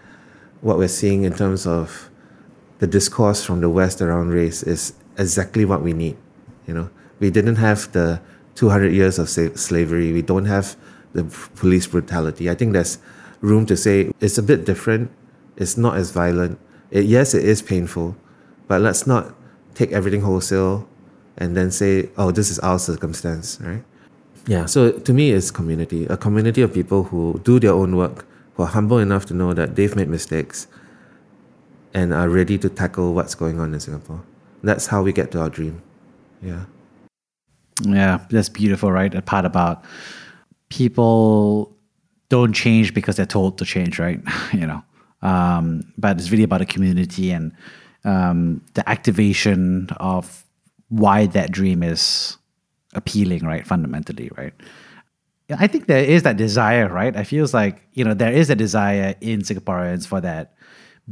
what 0.61 0.77
we're 0.77 0.88
seeing 0.88 1.25
in 1.25 1.33
terms 1.33 1.66
of 1.66 2.11
the 2.81 2.87
discourse 2.87 3.42
from 3.42 3.62
the 3.62 3.71
West 3.71 4.03
around 4.03 4.31
race 4.31 4.62
is 4.62 4.92
exactly 5.16 5.64
what 5.64 5.81
we 5.81 5.95
need. 5.95 6.18
You 6.66 6.75
know, 6.75 6.90
we 7.21 7.31
didn't 7.31 7.57
have 7.57 7.90
the 7.92 8.21
200 8.57 8.92
years 8.92 9.18
of 9.18 9.31
slavery. 9.31 10.12
We 10.12 10.21
don't 10.21 10.45
have 10.45 10.77
the 11.12 11.25
police 11.57 11.87
brutality. 11.87 12.51
I 12.51 12.55
think 12.55 12.72
there's 12.72 12.98
room 13.40 13.66
to 13.66 13.77
say 13.77 14.12
it's 14.20 14.38
a 14.38 14.42
bit 14.42 14.64
different. 14.64 15.11
It's 15.57 15.77
not 15.77 15.96
as 15.96 16.11
violent. 16.11 16.59
It, 16.90 17.05
yes, 17.05 17.35
it 17.35 17.44
is 17.44 17.62
painful, 17.62 18.16
but 18.68 18.81
let's 18.81 19.07
not 19.07 19.35
take 19.75 19.92
everything 19.92 20.22
wholesale 20.22 20.88
and 21.38 21.57
then 21.57 21.70
say, 21.70 22.09
oh, 22.16 22.31
this 22.31 22.51
is 22.51 22.59
our 22.61 22.79
circumstance, 22.79 23.59
right? 23.61 23.83
Yeah, 24.46 24.66
so 24.66 24.92
to 24.92 25.12
me, 25.12 25.31
it's 25.31 25.51
community, 25.51 26.07
a 26.07 26.16
community 26.16 26.62
of 26.62 26.75
people 26.75 27.05
who 27.05 27.40
do 27.44 27.61
their 27.61 27.72
own 27.72 27.96
work, 27.96 28.27
who 28.55 28.64
are 28.64 28.68
humble 28.68 28.98
enough 28.98 29.25
to 29.27 29.35
know 29.35 29.55
that 29.55 29.77
they've 29.77 29.94
made 29.94 30.09
mistakes 30.09 30.66
and 31.94 32.12
are 32.12 32.29
ready 32.29 32.59
to 32.59 32.68
tackle 32.68 33.14
what's 33.14 33.35
going 33.35 33.61
on 33.61 33.72
in 33.72 33.81
Singapore. 33.81 34.22
That's 34.62 34.87
how 34.87 35.03
we 35.03 35.12
get 35.12 35.31
to 35.33 35.40
our 35.40 35.51
dream. 35.51 35.83
Yeah. 36.42 36.64
Yeah, 37.83 38.20
that's 38.31 38.48
beautiful, 38.48 38.90
right? 38.92 39.14
A 39.14 39.22
part 39.22 39.44
about 39.44 39.85
people 40.73 41.77
don't 42.31 42.55
change 42.55 42.95
because 42.95 43.17
they're 43.17 43.27
told 43.27 43.59
to 43.59 43.65
change, 43.65 43.99
right? 43.99 44.21
you 44.53 44.67
know, 44.67 44.83
um, 45.21 45.83
but 45.99 46.19
it's 46.19 46.31
really 46.31 46.45
about 46.45 46.61
the 46.61 46.67
community 46.67 47.31
and 47.31 47.53
um, 48.05 48.65
the 48.75 48.89
activation 48.89 49.89
of 49.99 50.45
why 50.89 51.27
that 51.27 51.53
dream 51.53 51.83
is 51.83 52.39
appealing, 52.95 53.45
right? 53.45 53.67
Fundamentally, 53.67 54.31
right? 54.37 54.55
I 55.51 55.67
think 55.67 55.87
there 55.87 56.03
is 56.03 56.23
that 56.23 56.39
desire, 56.39 56.89
right? 56.89 57.15
I 57.15 57.25
feels 57.25 57.53
like 57.53 57.87
you 57.93 58.05
know 58.05 58.15
there 58.15 58.33
is 58.33 58.49
a 58.49 58.57
desire 58.57 59.15
in 59.21 59.43
Singaporeans 59.43 60.07
for 60.07 60.21
that 60.23 60.55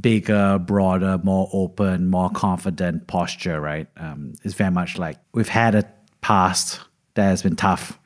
bigger, 0.00 0.58
broader, 0.58 1.20
more 1.22 1.50
open, 1.52 2.08
more 2.08 2.30
confident 2.30 3.06
posture, 3.08 3.60
right? 3.60 3.88
Um, 3.98 4.32
it's 4.42 4.54
very 4.54 4.70
much 4.70 4.96
like 4.96 5.18
we've 5.34 5.48
had 5.48 5.74
a 5.74 5.84
past 6.22 6.80
that 7.14 7.24
has 7.24 7.42
been 7.42 7.56
tough, 7.56 7.98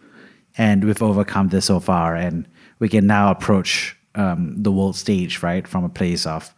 and 0.57 0.85
we've 0.85 1.03
overcome 1.03 1.49
this 1.49 1.67
so 1.67 1.81
far, 1.81 2.15
and 2.15 2.47
we 2.79 2.89
can 2.89 3.07
now 3.07 3.31
approach 3.31 3.97
um, 4.15 4.55
the 4.63 4.71
world 4.71 4.97
stage, 4.97 5.43
right, 5.43 5.67
from 5.67 5.85
a 5.85 5.89
place 5.89 6.27
of 6.27 6.55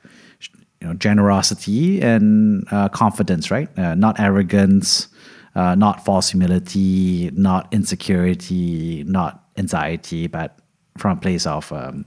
you 0.80 0.88
know 0.88 0.94
generosity 0.94 2.00
and 2.02 2.66
uh, 2.70 2.88
confidence, 2.88 3.50
right? 3.50 3.68
Uh, 3.78 3.94
not 3.94 4.20
arrogance, 4.20 5.08
uh, 5.54 5.74
not 5.74 6.04
false 6.04 6.30
humility, 6.30 7.30
not 7.32 7.72
insecurity, 7.72 9.04
not 9.04 9.44
anxiety, 9.56 10.26
but 10.26 10.58
from 10.98 11.16
a 11.16 11.20
place 11.20 11.46
of 11.46 11.72
um, 11.72 12.04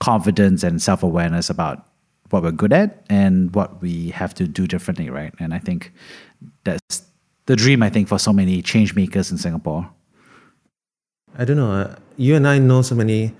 confidence 0.00 0.62
and 0.62 0.80
self 0.80 1.02
awareness 1.02 1.50
about 1.50 1.86
what 2.30 2.42
we're 2.42 2.50
good 2.50 2.72
at 2.72 3.04
and 3.10 3.54
what 3.54 3.80
we 3.82 4.08
have 4.10 4.34
to 4.34 4.46
do 4.46 4.66
differently, 4.66 5.10
right? 5.10 5.34
And 5.38 5.52
I 5.52 5.58
think 5.58 5.92
that's 6.64 7.02
the 7.46 7.56
dream, 7.56 7.82
I 7.82 7.90
think, 7.90 8.08
for 8.08 8.18
so 8.18 8.32
many 8.32 8.62
change 8.62 8.94
makers 8.94 9.30
in 9.30 9.38
Singapore. 9.38 9.90
I 11.38 11.44
don't 11.44 11.56
know. 11.56 11.72
Uh, 11.72 11.96
you 12.16 12.36
and 12.36 12.46
I 12.46 12.58
know 12.58 12.82
so 12.82 12.94
many 12.94 13.34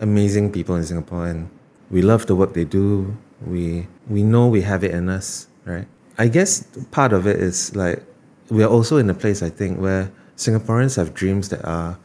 amazing 0.00 0.52
people 0.52 0.74
in 0.74 0.84
Singapore, 0.84 1.26
and 1.26 1.48
we 1.90 2.02
love 2.02 2.26
the 2.26 2.34
work 2.34 2.54
they 2.54 2.64
do. 2.64 3.16
We 3.44 3.86
we 4.08 4.22
know 4.22 4.48
we 4.48 4.62
have 4.62 4.82
it 4.82 4.90
in 4.90 5.08
us, 5.08 5.48
right? 5.64 5.86
I 6.18 6.28
guess 6.28 6.66
part 6.90 7.12
of 7.12 7.26
it 7.26 7.36
is 7.36 7.76
like 7.76 8.02
we 8.50 8.64
are 8.64 8.70
also 8.70 8.96
in 8.96 9.10
a 9.10 9.14
place 9.14 9.42
I 9.42 9.50
think 9.50 9.78
where 9.78 10.10
Singaporeans 10.36 10.96
have 10.96 11.14
dreams 11.14 11.48
that 11.50 11.64
are 11.64 11.98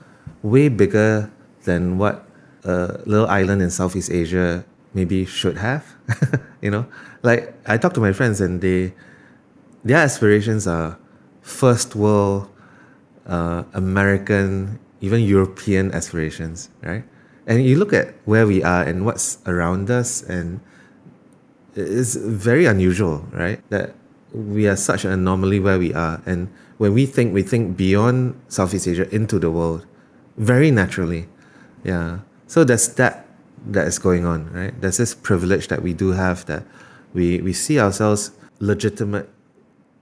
way 0.44 0.70
bigger 0.70 1.32
than 1.64 1.98
what 1.98 2.28
a 2.64 3.00
little 3.06 3.28
island 3.28 3.62
in 3.62 3.70
Southeast 3.70 4.12
Asia 4.12 4.66
maybe 4.94 5.26
should 5.26 5.58
have. 5.58 5.86
you 6.62 6.70
know, 6.70 6.86
like 7.24 7.54
I 7.66 7.78
talk 7.78 7.94
to 7.94 8.02
my 8.02 8.14
friends 8.14 8.42
and 8.42 8.62
they 8.62 8.94
their 9.84 9.98
aspirations 9.98 10.68
are 10.68 11.00
first 11.42 11.96
world, 11.96 12.50
uh, 13.26 13.64
American, 13.74 14.80
even 15.02 15.22
European 15.22 15.92
aspirations, 15.92 16.70
right? 16.82 17.04
And 17.48 17.64
you 17.66 17.78
look 17.78 17.92
at 17.92 18.14
where 18.26 18.48
we 18.48 18.64
are 18.64 18.84
and 18.84 19.06
what's 19.06 19.40
around 19.46 19.90
us, 19.90 20.22
and 20.22 20.62
it's 21.76 22.16
very 22.16 22.66
unusual, 22.66 23.26
right? 23.32 23.62
That 23.70 23.96
we 24.32 24.68
are 24.68 24.76
such 24.76 25.04
an 25.04 25.12
anomaly 25.12 25.60
where 25.60 25.80
we 25.80 25.94
are. 25.94 26.22
And 26.26 26.54
when 26.78 26.94
we 26.94 27.06
think, 27.06 27.34
we 27.34 27.44
think 27.44 27.76
beyond 27.76 28.40
Southeast 28.48 28.88
Asia 28.88 29.14
into 29.14 29.40
the 29.40 29.52
world 29.52 29.86
very 30.38 30.72
naturally. 30.72 31.28
Yeah. 31.84 32.20
So 32.48 32.64
there's 32.64 32.88
that 32.96 33.28
that 33.68 33.88
is 33.88 34.00
going 34.00 34.26
on, 34.26 34.52
right? 34.52 34.80
There's 34.82 34.98
this 34.98 35.14
privilege 35.14 35.68
that 35.68 35.84
we 35.84 35.94
do 35.94 36.12
have 36.12 36.46
that 36.46 36.64
we, 37.14 37.42
we 37.42 37.54
see 37.54 37.80
ourselves 37.80 38.32
legitimate, 38.60 39.30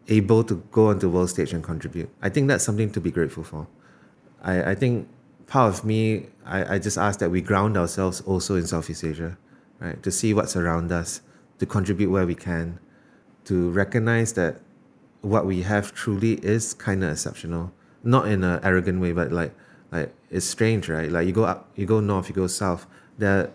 able 0.08 0.44
to 0.46 0.64
go 0.72 0.88
on 0.88 1.00
the 1.00 1.10
world 1.10 1.30
stage 1.30 1.54
and 1.54 1.64
contribute. 1.64 2.10
I 2.22 2.30
think 2.30 2.48
that's 2.48 2.64
something 2.64 2.92
to 2.92 3.02
be 3.02 3.12
grateful 3.12 3.44
for. 3.44 3.68
I, 4.42 4.72
I 4.72 4.76
think 4.76 5.08
part 5.48 5.74
of 5.74 5.84
me, 5.84 6.28
I, 6.46 6.76
I 6.76 6.80
just 6.80 6.98
ask 6.98 7.20
that 7.20 7.30
we 7.30 7.42
ground 7.42 7.78
ourselves 7.78 8.22
also 8.22 8.56
in 8.56 8.66
Southeast 8.68 9.04
Asia, 9.04 9.38
right? 9.80 10.02
To 10.04 10.12
see 10.12 10.34
what's 10.34 10.56
around 10.56 10.92
us, 10.92 11.22
to 11.60 11.66
contribute 11.66 12.10
where 12.10 12.26
we 12.26 12.36
can, 12.36 12.80
to 13.46 13.70
recognize 13.72 14.34
that 14.34 14.62
what 15.22 15.46
we 15.46 15.64
have 15.64 15.94
truly 15.94 16.34
is 16.36 16.74
kind 16.74 17.04
of 17.04 17.12
exceptional. 17.12 17.74
Not 18.04 18.28
in 18.28 18.44
an 18.44 18.60
arrogant 18.64 19.02
way, 19.02 19.12
but 19.12 19.32
like 19.32 19.54
like 19.92 20.14
it's 20.30 20.46
strange, 20.46 20.88
right? 20.88 21.12
Like 21.12 21.28
you 21.28 21.34
go 21.34 21.44
up, 21.44 21.70
you 21.76 21.86
go 21.86 22.00
north, 22.00 22.30
you 22.30 22.36
go 22.36 22.48
south. 22.48 22.86
There, 23.18 23.52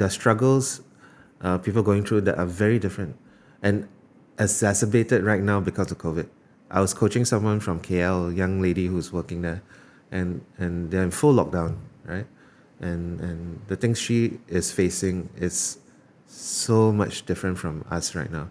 are 0.00 0.08
struggles, 0.08 0.80
uh, 1.40 1.58
people 1.58 1.82
going 1.82 2.04
through 2.04 2.22
that 2.22 2.38
are 2.38 2.46
very 2.46 2.78
different, 2.78 3.16
and 3.62 3.88
exacerbated 4.38 5.24
right 5.24 5.42
now 5.42 5.60
because 5.60 5.90
of 5.90 5.98
COVID. 5.98 6.28
I 6.70 6.80
was 6.80 6.94
coaching 6.94 7.24
someone 7.24 7.60
from 7.60 7.80
KL, 7.80 8.30
a 8.30 8.34
young 8.34 8.62
lady 8.62 8.86
who's 8.86 9.12
working 9.12 9.42
there, 9.42 9.62
and 10.10 10.44
and 10.58 10.90
they're 10.90 11.02
in 11.02 11.10
full 11.10 11.34
lockdown, 11.34 11.76
right? 12.04 12.26
And 12.80 13.20
and 13.20 13.60
the 13.66 13.76
things 13.76 13.98
she 13.98 14.38
is 14.48 14.70
facing 14.72 15.30
is 15.36 15.78
so 16.26 16.92
much 16.92 17.26
different 17.26 17.58
from 17.58 17.84
us 17.90 18.14
right 18.14 18.30
now. 18.30 18.50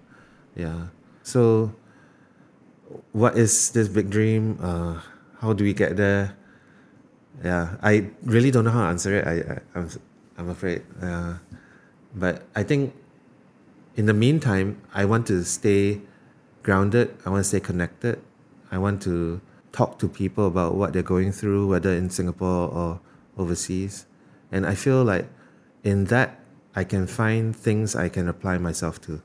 Yeah. 0.56 0.88
So, 1.24 1.74
what 3.12 3.38
is 3.38 3.72
this 3.72 3.88
big 3.88 4.10
dream? 4.10 4.58
Uh, 4.62 5.02
how 5.39 5.54
do 5.54 5.63
we 5.63 5.74
get 5.74 5.98
there? 5.98 6.36
Yeah, 7.43 7.78
I 7.84 8.10
really 8.24 8.50
don't 8.50 8.65
know 8.65 8.72
how 8.72 8.84
to 8.84 8.89
answer 8.89 9.13
it. 9.15 9.28
I, 9.28 9.36
I 9.54 9.60
I'm 9.76 9.89
I'm 10.38 10.50
afraid. 10.50 10.84
Uh, 11.02 11.36
but 12.15 12.43
I 12.56 12.63
think 12.63 12.93
in 13.96 14.06
the 14.06 14.13
meantime, 14.13 14.82
I 14.93 15.06
want 15.06 15.28
to 15.28 15.43
stay 15.43 16.02
grounded. 16.63 17.15
I 17.26 17.30
want 17.30 17.43
to 17.43 17.50
stay 17.50 17.60
connected. 17.60 18.22
I 18.72 18.78
want 18.78 19.02
to 19.04 19.41
talk 19.77 19.99
to 19.99 20.07
people 20.09 20.47
about 20.47 20.73
what 20.73 20.91
they're 20.91 21.03
going 21.15 21.31
through, 21.31 21.67
whether 21.67 21.93
in 21.93 22.09
Singapore 22.09 22.67
or 22.79 22.99
overseas. 23.37 24.07
And 24.51 24.65
I 24.65 24.73
feel 24.73 25.03
like 25.03 25.29
in 25.83 26.05
that, 26.05 26.39
I 26.75 26.83
can 26.83 27.05
find 27.05 27.55
things 27.55 27.95
I 27.95 28.09
can 28.09 28.27
apply 28.27 28.57
myself 28.57 28.99
to 29.01 29.21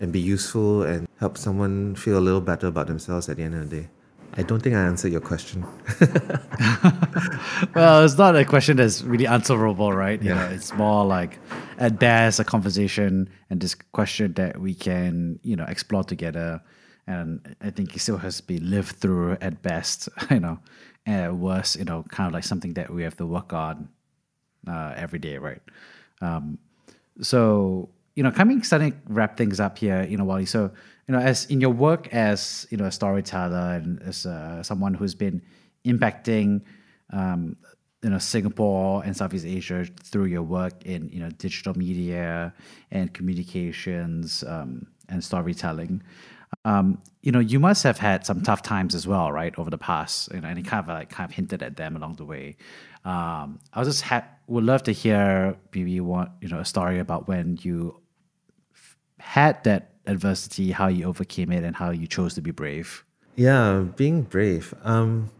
and 0.00 0.12
be 0.12 0.18
useful 0.18 0.82
and 0.82 1.06
help 1.20 1.38
someone 1.38 1.94
feel 1.94 2.18
a 2.18 2.24
little 2.28 2.40
better 2.40 2.66
about 2.66 2.88
themselves 2.88 3.28
at 3.28 3.36
the 3.36 3.44
end 3.44 3.54
of 3.54 3.70
the 3.70 3.76
day. 3.82 3.88
I 4.34 4.42
don't 4.42 4.60
think 4.62 4.74
I 4.74 4.80
answered 4.82 5.12
your 5.12 5.20
question. 5.20 5.64
well, 7.74 8.04
it's 8.04 8.16
not 8.18 8.34
a 8.34 8.44
question 8.44 8.76
that's 8.78 9.02
really 9.02 9.26
answerable, 9.26 9.92
right? 9.92 10.20
You 10.22 10.30
Yeah. 10.30 10.34
know, 10.48 10.54
it's 10.54 10.72
more 10.74 11.04
like 11.04 11.38
at 11.78 11.98
best 11.98 12.40
a 12.40 12.44
conversation 12.44 13.28
and 13.50 13.60
this 13.60 13.74
question 13.74 14.32
that 14.34 14.60
we 14.60 14.74
can, 14.74 15.38
you 15.42 15.54
know, 15.56 15.64
explore 15.68 16.04
together. 16.04 16.60
And 17.06 17.56
I 17.60 17.70
think 17.70 17.94
it 17.96 17.98
still 18.00 18.18
has 18.18 18.38
to 18.38 18.42
be 18.44 18.58
lived 18.58 18.96
through 18.96 19.36
at 19.40 19.62
best, 19.62 20.08
you 20.30 20.40
know, 20.40 20.58
and 21.04 21.22
at 21.22 21.34
worst, 21.34 21.76
you 21.76 21.84
know, 21.84 22.04
kind 22.08 22.26
of 22.28 22.32
like 22.32 22.44
something 22.44 22.74
that 22.74 22.90
we 22.92 23.02
have 23.02 23.16
to 23.16 23.26
work 23.26 23.52
on 23.52 23.88
uh, 24.68 24.94
every 24.96 25.18
day, 25.18 25.38
right? 25.38 25.62
Um, 26.20 26.58
so 27.20 27.88
you 28.14 28.22
know, 28.22 28.30
coming 28.30 28.62
starting 28.62 28.92
to 28.92 28.98
wrap 29.08 29.36
things 29.36 29.58
up 29.60 29.78
here, 29.78 30.04
you 30.04 30.16
know, 30.16 30.24
Wally. 30.24 30.46
So 30.46 30.70
you 31.08 31.12
know, 31.12 31.18
as 31.20 31.46
in 31.46 31.60
your 31.60 31.70
work 31.70 32.08
as 32.12 32.66
you 32.70 32.76
know 32.76 32.84
a 32.84 32.92
storyteller 32.92 33.74
and 33.82 34.02
as 34.02 34.26
uh, 34.26 34.62
someone 34.62 34.94
who's 34.94 35.14
been 35.14 35.42
impacting, 35.84 36.62
um, 37.12 37.56
you 38.02 38.10
know, 38.10 38.18
Singapore 38.18 39.02
and 39.04 39.16
Southeast 39.16 39.46
Asia 39.46 39.86
through 40.04 40.26
your 40.26 40.42
work 40.42 40.84
in 40.84 41.08
you 41.10 41.20
know 41.20 41.30
digital 41.30 41.76
media 41.76 42.52
and 42.90 43.12
communications 43.14 44.44
um, 44.46 44.86
and 45.08 45.22
storytelling. 45.24 46.02
Um, 46.64 47.02
you 47.22 47.32
know, 47.32 47.40
you 47.40 47.58
must 47.58 47.82
have 47.82 47.98
had 47.98 48.24
some 48.24 48.42
tough 48.42 48.62
times 48.62 48.94
as 48.94 49.06
well, 49.06 49.32
right, 49.32 49.54
over 49.58 49.70
the 49.70 49.78
past. 49.78 50.32
You 50.32 50.40
know, 50.40 50.48
and 50.48 50.58
you 50.58 50.64
kind 50.64 50.80
of 50.82 50.88
like 50.88 51.10
kind 51.10 51.28
of 51.28 51.34
hinted 51.34 51.62
at 51.62 51.76
them 51.76 51.96
along 51.96 52.16
the 52.16 52.24
way. 52.24 52.56
Um, 53.04 53.58
I 53.72 53.80
was 53.80 53.88
just 53.88 54.02
ha- 54.02 54.26
would 54.46 54.64
love 54.64 54.82
to 54.84 54.92
hear 54.92 55.56
maybe 55.74 55.98
one, 56.00 56.30
you 56.40 56.48
know, 56.48 56.60
a 56.60 56.64
story 56.64 56.98
about 56.98 57.26
when 57.26 57.58
you 57.62 58.00
f- 58.74 58.96
had 59.18 59.64
that 59.64 59.90
adversity, 60.06 60.70
how 60.70 60.88
you 60.88 61.06
overcame 61.06 61.50
it, 61.52 61.64
and 61.64 61.74
how 61.74 61.90
you 61.90 62.06
chose 62.06 62.34
to 62.34 62.40
be 62.40 62.50
brave. 62.52 63.04
Yeah, 63.34 63.84
being 63.96 64.22
brave. 64.22 64.74
Um, 64.84 65.30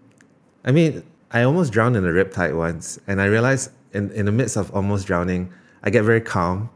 I 0.65 0.73
mean, 0.73 1.05
I 1.31 1.43
almost 1.43 1.73
drowned 1.73 1.97
in 1.97 2.05
a 2.05 2.09
riptide 2.09 2.57
once, 2.57 2.99
and 3.07 3.21
I 3.21 3.27
realized 3.27 3.71
in, 3.93 4.11
in 4.13 4.27
the 4.27 4.33
midst 4.33 4.57
of 4.57 4.75
almost 4.75 5.07
drowning, 5.07 5.53
I 5.83 5.91
get 5.91 6.03
very 6.05 6.21
calm, 6.21 6.71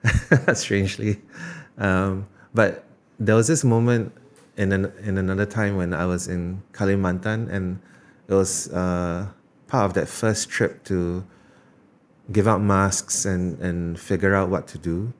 strangely. 0.54 1.20
Um, 1.78 2.26
but 2.54 2.84
there 3.18 3.34
was 3.34 3.48
this 3.48 3.64
moment 3.64 4.12
in 4.56 4.72
an, 4.72 4.92
in 5.02 5.18
another 5.18 5.46
time 5.46 5.76
when 5.76 5.92
I 5.92 6.06
was 6.06 6.28
in 6.28 6.62
Kalimantan, 6.72 7.50
and 7.50 7.80
it 8.28 8.34
was 8.34 8.68
uh, 8.72 9.28
part 9.66 9.86
of 9.86 9.94
that 9.94 10.08
first 10.08 10.48
trip 10.48 10.84
to 10.84 11.24
give 12.30 12.46
out 12.46 12.60
masks 12.60 13.24
and, 13.24 13.58
and 13.60 13.98
figure 13.98 14.34
out 14.34 14.50
what 14.50 14.68
to 14.68 14.78
do. 14.78 15.12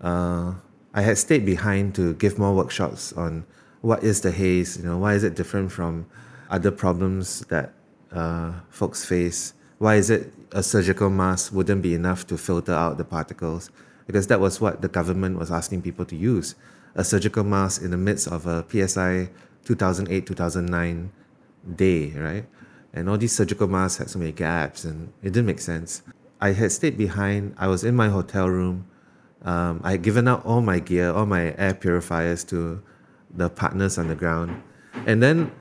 Uh, 0.00 0.54
I 0.92 1.02
had 1.02 1.18
stayed 1.18 1.46
behind 1.46 1.94
to 1.94 2.14
give 2.14 2.38
more 2.38 2.54
workshops 2.54 3.12
on 3.12 3.44
what 3.80 4.02
is 4.02 4.20
the 4.20 4.32
haze, 4.32 4.76
you 4.76 4.84
know, 4.84 4.98
why 4.98 5.14
is 5.14 5.24
it 5.24 5.34
different 5.34 5.72
from 5.72 6.06
other 6.50 6.70
problems 6.70 7.40
that 7.46 7.72
uh, 8.12 8.52
folks 8.68 9.04
face? 9.04 9.54
Why 9.78 9.94
is 9.94 10.10
it 10.10 10.34
a 10.52 10.62
surgical 10.62 11.08
mask 11.08 11.52
wouldn't 11.52 11.80
be 11.80 11.94
enough 11.94 12.26
to 12.26 12.36
filter 12.36 12.74
out 12.74 12.98
the 12.98 13.04
particles? 13.04 13.70
Because 14.06 14.26
that 14.26 14.40
was 14.40 14.60
what 14.60 14.82
the 14.82 14.88
government 14.88 15.38
was 15.38 15.50
asking 15.50 15.82
people 15.82 16.04
to 16.06 16.16
use 16.16 16.54
a 16.94 17.04
surgical 17.04 17.44
mask 17.44 17.82
in 17.82 17.90
the 17.90 17.96
midst 17.96 18.28
of 18.28 18.46
a 18.46 18.64
PSI 18.68 19.30
2008 19.64 20.26
2009 20.26 21.12
day, 21.76 22.12
right? 22.16 22.46
And 22.92 23.08
all 23.08 23.18
these 23.18 23.34
surgical 23.34 23.68
masks 23.68 23.98
had 23.98 24.10
so 24.10 24.18
many 24.18 24.32
gaps 24.32 24.84
and 24.84 25.12
it 25.22 25.32
didn't 25.32 25.46
make 25.46 25.60
sense. 25.60 26.02
I 26.40 26.52
had 26.52 26.72
stayed 26.72 26.96
behind, 26.96 27.54
I 27.58 27.68
was 27.68 27.84
in 27.84 27.94
my 27.94 28.08
hotel 28.08 28.48
room. 28.48 28.86
Um, 29.42 29.80
I 29.84 29.92
had 29.92 30.02
given 30.02 30.26
out 30.26 30.44
all 30.44 30.60
my 30.60 30.78
gear, 30.78 31.12
all 31.12 31.26
my 31.26 31.54
air 31.56 31.74
purifiers 31.74 32.44
to 32.44 32.82
the 33.34 33.48
partners 33.48 33.98
on 33.98 34.08
the 34.08 34.14
ground. 34.14 34.60
And 35.06 35.22
then 35.22 35.52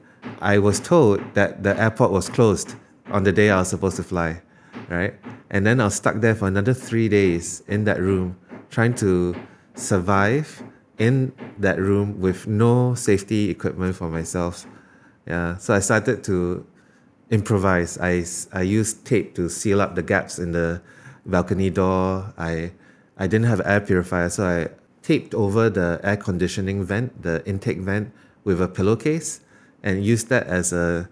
I 0.42 0.58
was 0.58 0.80
told 0.80 1.22
that 1.34 1.64
the 1.64 1.80
airport 1.80 2.12
was 2.12 2.30
closed 2.30 2.76
on 3.12 3.24
the 3.24 3.32
day 3.32 3.50
I 3.50 3.60
was 3.60 3.70
supposed 3.70 3.98
to 3.98 4.04
fly, 4.04 4.42
right? 4.90 5.14
And 5.50 5.66
then 5.66 5.80
I 5.80 5.86
was 5.86 5.96
stuck 5.96 6.16
there 6.22 6.36
for 6.36 6.48
another 6.48 6.74
three 6.74 7.10
days 7.10 7.64
in 7.68 7.84
that 7.86 8.00
room, 8.00 8.38
trying 8.70 8.94
to 8.96 9.36
survive 9.76 10.64
in 11.00 11.34
that 11.58 11.80
room 11.80 12.20
with 12.20 12.46
no 12.46 12.94
safety 12.94 13.50
equipment 13.50 13.96
for 13.96 14.10
myself. 14.10 14.68
Yeah, 15.26 15.58
so 15.58 15.74
I 15.74 15.80
started 15.80 16.24
to 16.26 16.66
improvise. 17.32 17.98
I, 17.98 18.26
I 18.54 18.62
used 18.62 19.06
tape 19.06 19.36
to 19.36 19.50
seal 19.50 19.82
up 19.82 19.96
the 19.96 20.04
gaps 20.04 20.38
in 20.38 20.52
the 20.52 20.82
balcony 21.26 21.70
door. 21.70 22.34
I, 22.38 22.74
I 23.18 23.28
didn't 23.28 23.48
have 23.48 23.62
air 23.66 23.82
purifier, 23.82 24.30
so 24.30 24.46
I 24.46 24.68
taped 25.02 25.34
over 25.34 25.70
the 25.70 26.00
air 26.04 26.18
conditioning 26.18 26.84
vent, 26.84 27.24
the 27.24 27.44
intake 27.48 27.80
vent, 27.80 28.12
with 28.44 28.62
a 28.62 28.68
pillowcase 28.68 29.42
and 29.84 30.04
used 30.04 30.28
that 30.30 30.48
as 30.48 30.74
a, 30.74 31.10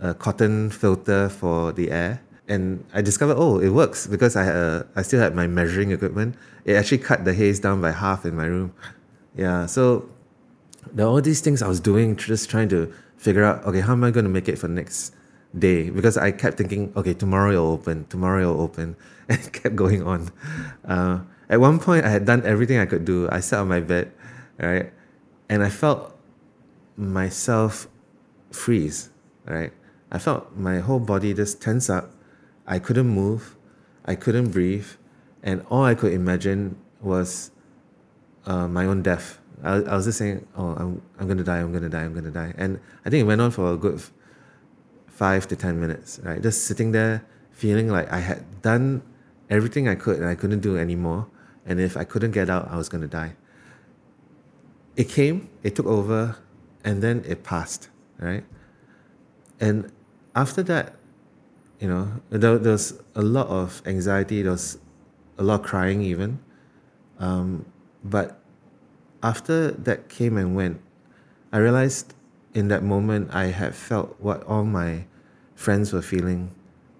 a 0.00 0.14
cotton 0.14 0.70
filter 0.70 1.28
for 1.28 1.72
the 1.72 1.90
air. 1.90 2.22
And 2.46 2.84
I 2.94 3.02
discovered, 3.02 3.36
oh, 3.36 3.58
it 3.58 3.68
works 3.68 4.06
because 4.06 4.34
I, 4.34 4.44
a, 4.44 4.84
I 4.96 5.02
still 5.02 5.20
had 5.20 5.34
my 5.34 5.46
measuring 5.46 5.90
equipment. 5.90 6.34
It 6.64 6.74
actually 6.74 6.98
cut 6.98 7.24
the 7.24 7.34
haze 7.34 7.60
down 7.60 7.82
by 7.82 7.90
half 7.90 8.24
in 8.24 8.34
my 8.36 8.46
room. 8.46 8.72
Yeah, 9.38 9.66
so 9.66 10.10
there 10.92 11.06
are 11.06 11.10
all 11.10 11.22
these 11.22 11.40
things 11.40 11.62
I 11.62 11.68
was 11.68 11.78
doing, 11.78 12.16
just 12.16 12.50
trying 12.50 12.68
to 12.70 12.92
figure 13.16 13.44
out, 13.44 13.64
okay, 13.64 13.78
how 13.78 13.92
am 13.92 14.02
I 14.02 14.10
going 14.10 14.24
to 14.24 14.30
make 14.30 14.48
it 14.48 14.58
for 14.58 14.66
the 14.66 14.74
next 14.74 15.14
day? 15.56 15.90
Because 15.90 16.18
I 16.18 16.32
kept 16.32 16.58
thinking, 16.58 16.92
okay, 16.96 17.14
tomorrow 17.14 17.52
it'll 17.52 17.70
open, 17.70 18.06
tomorrow 18.06 18.40
it'll 18.42 18.60
open, 18.60 18.96
and 19.28 19.38
it 19.38 19.52
kept 19.52 19.76
going 19.76 20.02
on. 20.02 20.32
Uh, 20.84 21.20
at 21.48 21.60
one 21.60 21.78
point, 21.78 22.04
I 22.04 22.08
had 22.08 22.26
done 22.26 22.44
everything 22.44 22.78
I 22.78 22.86
could 22.86 23.04
do. 23.04 23.28
I 23.30 23.38
sat 23.38 23.60
on 23.60 23.68
my 23.68 23.78
bed, 23.78 24.10
right, 24.58 24.92
and 25.48 25.62
I 25.62 25.70
felt 25.70 26.18
myself 26.96 27.86
freeze, 28.50 29.10
right? 29.44 29.72
I 30.10 30.18
felt 30.18 30.56
my 30.56 30.80
whole 30.80 30.98
body 30.98 31.32
just 31.32 31.62
tense 31.62 31.88
up. 31.88 32.10
I 32.66 32.80
couldn't 32.80 33.06
move, 33.06 33.56
I 34.04 34.16
couldn't 34.16 34.50
breathe, 34.50 34.88
and 35.44 35.64
all 35.70 35.84
I 35.84 35.94
could 35.94 36.12
imagine 36.12 36.76
was 37.00 37.52
uh, 38.48 38.66
my 38.66 38.86
own 38.86 39.02
death. 39.02 39.38
I, 39.62 39.74
I 39.74 39.94
was 39.94 40.06
just 40.06 40.18
saying, 40.18 40.46
oh, 40.56 40.74
I'm, 40.74 41.02
I'm 41.18 41.26
going 41.26 41.38
to 41.38 41.44
die, 41.44 41.58
I'm 41.58 41.70
going 41.70 41.82
to 41.82 41.88
die, 41.88 42.02
I'm 42.02 42.12
going 42.12 42.24
to 42.24 42.30
die. 42.30 42.54
And 42.56 42.80
I 43.04 43.10
think 43.10 43.20
it 43.22 43.24
went 43.24 43.40
on 43.40 43.50
for 43.50 43.72
a 43.72 43.76
good 43.76 43.96
f- 43.96 44.10
five 45.06 45.46
to 45.48 45.56
10 45.56 45.78
minutes, 45.78 46.18
right? 46.22 46.40
Just 46.40 46.64
sitting 46.64 46.92
there 46.92 47.24
feeling 47.52 47.88
like 47.88 48.10
I 48.10 48.20
had 48.20 48.62
done 48.62 49.02
everything 49.50 49.88
I 49.88 49.94
could 49.94 50.18
and 50.18 50.26
I 50.26 50.34
couldn't 50.34 50.60
do 50.60 50.78
anymore. 50.78 51.28
And 51.66 51.78
if 51.78 51.96
I 51.96 52.04
couldn't 52.04 52.30
get 52.30 52.48
out, 52.48 52.68
I 52.70 52.76
was 52.76 52.88
going 52.88 53.02
to 53.02 53.08
die. 53.08 53.36
It 54.96 55.08
came, 55.08 55.50
it 55.62 55.76
took 55.76 55.86
over, 55.86 56.38
and 56.84 57.02
then 57.02 57.22
it 57.26 57.44
passed, 57.44 57.88
right? 58.18 58.44
And 59.60 59.92
after 60.34 60.62
that, 60.64 60.94
you 61.80 61.88
know, 61.88 62.12
there, 62.30 62.58
there 62.58 62.72
was 62.72 62.98
a 63.14 63.22
lot 63.22 63.48
of 63.48 63.82
anxiety, 63.86 64.42
there 64.42 64.52
was 64.52 64.78
a 65.36 65.42
lot 65.42 65.60
of 65.60 65.66
crying 65.66 66.02
even. 66.02 66.40
Um, 67.18 67.66
but 68.04 68.40
after 69.22 69.72
that 69.72 70.08
came 70.08 70.36
and 70.36 70.54
went, 70.54 70.80
I 71.52 71.58
realized 71.58 72.14
in 72.54 72.68
that 72.68 72.82
moment 72.82 73.30
I 73.34 73.46
had 73.46 73.74
felt 73.74 74.16
what 74.20 74.42
all 74.44 74.64
my 74.64 75.04
friends 75.54 75.92
were 75.92 76.02
feeling 76.02 76.54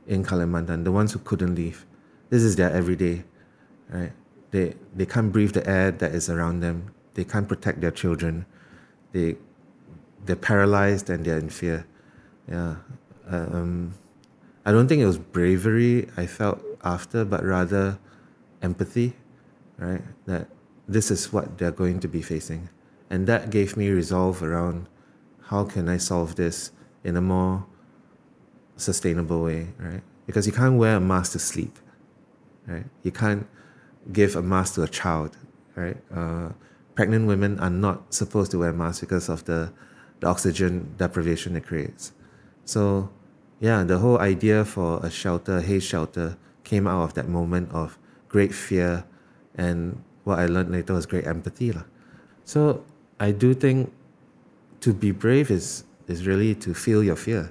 in 0.07 0.25
Kalimantan, 0.25 0.85
the 0.85 0.93
ones 0.93 1.13
who 1.13 1.19
couldn't 1.21 1.55
leave. 1.55 1.87
This 2.31 2.43
is 2.43 2.57
their 2.57 2.71
everyday, 2.71 3.25
right? 3.89 4.13
They, 4.51 4.75
they 4.95 5.07
can't 5.07 5.33
breathe 5.33 5.53
the 5.53 5.69
air 5.69 5.91
that 5.91 6.15
is 6.15 6.29
around 6.31 6.61
them. 6.61 6.95
They 7.15 7.25
can't 7.25 7.49
protect 7.49 7.81
their 7.81 7.91
children. 7.91 8.47
They, 9.13 9.37
they're 10.25 10.37
paralyzed 10.37 11.11
and 11.11 11.25
they're 11.25 11.39
in 11.39 11.51
fear. 11.51 11.87
Yeah. 12.51 12.77
Um, 13.29 13.95
I 14.65 14.73
don't 14.73 14.89
think 14.89 15.03
it 15.03 15.07
was 15.07 15.19
bravery 15.19 16.09
I 16.17 16.27
felt 16.27 16.63
after, 16.83 17.25
but 17.25 17.45
rather 17.45 17.99
empathy, 18.63 19.15
right? 19.79 20.03
That 20.27 20.49
this 20.89 21.11
is 21.11 21.33
what 21.33 21.59
they're 21.59 21.71
going 21.71 22.01
to 22.01 22.09
be 22.09 22.23
facing. 22.23 22.71
And 23.11 23.27
that 23.27 23.51
gave 23.51 23.77
me 23.77 23.91
resolve 23.91 24.43
around 24.43 24.89
how 25.45 25.65
can 25.65 25.89
I 25.89 25.99
solve 25.99 26.37
this 26.37 26.73
in 27.05 27.17
a 27.17 27.21
more 27.21 27.67
sustainable 28.77 29.43
way, 29.43 29.69
right? 29.79 30.03
Because 30.27 30.47
you 30.47 30.53
can't 30.53 30.77
wear 30.77 30.97
a 30.97 31.01
mask 31.01 31.33
to 31.33 31.39
sleep, 31.39 31.79
right? 32.67 32.85
You 33.03 33.13
can't 33.13 33.47
give 34.13 34.37
a 34.37 34.43
mask 34.43 34.75
to 34.75 34.83
a 34.83 34.89
child, 34.89 35.37
right? 35.75 35.97
Uh, 36.15 36.51
pregnant 36.95 37.27
women 37.27 37.59
are 37.61 37.71
not 37.71 38.13
supposed 38.13 38.51
to 38.53 38.59
wear 38.59 38.73
masks 38.73 39.01
because 39.01 39.29
of 39.29 39.45
the, 39.45 39.73
the 40.21 40.27
oxygen 40.27 40.95
deprivation 40.97 41.57
it 41.57 41.67
creates. 41.67 42.13
So, 42.65 43.11
yeah, 43.61 43.85
the 43.85 43.99
whole 43.99 44.19
idea 44.19 44.65
for 44.65 45.05
a 45.05 45.11
shelter, 45.11 45.61
haze 45.61 45.85
shelter, 45.85 46.37
came 46.65 46.87
out 46.87 47.05
of 47.05 47.15
that 47.15 47.29
moment 47.29 47.73
of 47.73 47.99
great 48.29 48.55
fear 48.55 49.05
and 49.55 50.03
what 50.29 50.39
I 50.39 50.47
learned 50.47 50.71
later 50.71 50.93
was 50.93 51.07
great 51.07 51.27
empathy. 51.27 51.73
lah. 51.73 51.85
So 52.45 52.85
I 53.19 53.33
do 53.33 53.55
think 53.55 53.91
to 54.81 54.93
be 54.93 55.11
brave 55.11 55.51
is, 55.51 55.85
is 56.07 56.27
really 56.27 56.55
to 56.57 56.75
feel 56.75 57.03
your 57.03 57.17
fear, 57.17 57.51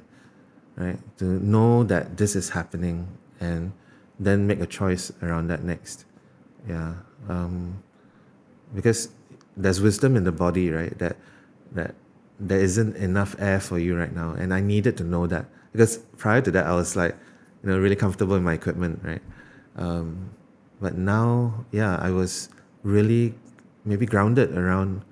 right? 0.78 0.99
To 1.17 1.25
know 1.25 1.84
that 1.84 2.17
this 2.17 2.36
is 2.36 2.49
happening 2.49 3.09
and 3.41 3.73
then 4.19 4.45
make 4.45 4.61
a 4.61 4.69
choice 4.69 5.11
around 5.21 5.47
that 5.47 5.63
next. 5.63 6.05
Yeah. 6.69 6.93
Um, 7.28 7.84
because 8.75 9.09
there's 9.57 9.82
wisdom 9.82 10.15
in 10.15 10.23
the 10.23 10.32
body, 10.32 10.69
right? 10.69 10.97
That, 10.99 11.17
that 11.73 11.95
there 12.39 12.59
isn't 12.59 12.95
enough 12.95 13.36
air 13.39 13.59
for 13.59 13.80
you 13.80 13.97
right 13.97 14.13
now. 14.13 14.32
And 14.38 14.53
I 14.53 14.61
needed 14.61 14.97
to 14.97 15.03
know 15.03 15.25
that 15.28 15.45
because 15.71 15.97
prior 16.17 16.41
to 16.41 16.51
that, 16.51 16.67
I 16.67 16.73
was 16.73 16.95
like, 16.95 17.17
you 17.63 17.69
know, 17.69 17.80
really 17.80 17.95
comfortable 17.95 18.36
in 18.36 18.43
my 18.43 18.53
equipment, 18.53 19.01
right? 19.03 19.21
Um, 19.75 20.30
but 20.80 20.95
now, 20.95 21.65
yeah, 21.71 21.97
I 21.97 22.11
was 22.11 22.49
really 22.88 23.33
maybe 23.83 24.05
grounded 24.05 24.57
around 24.57 25.03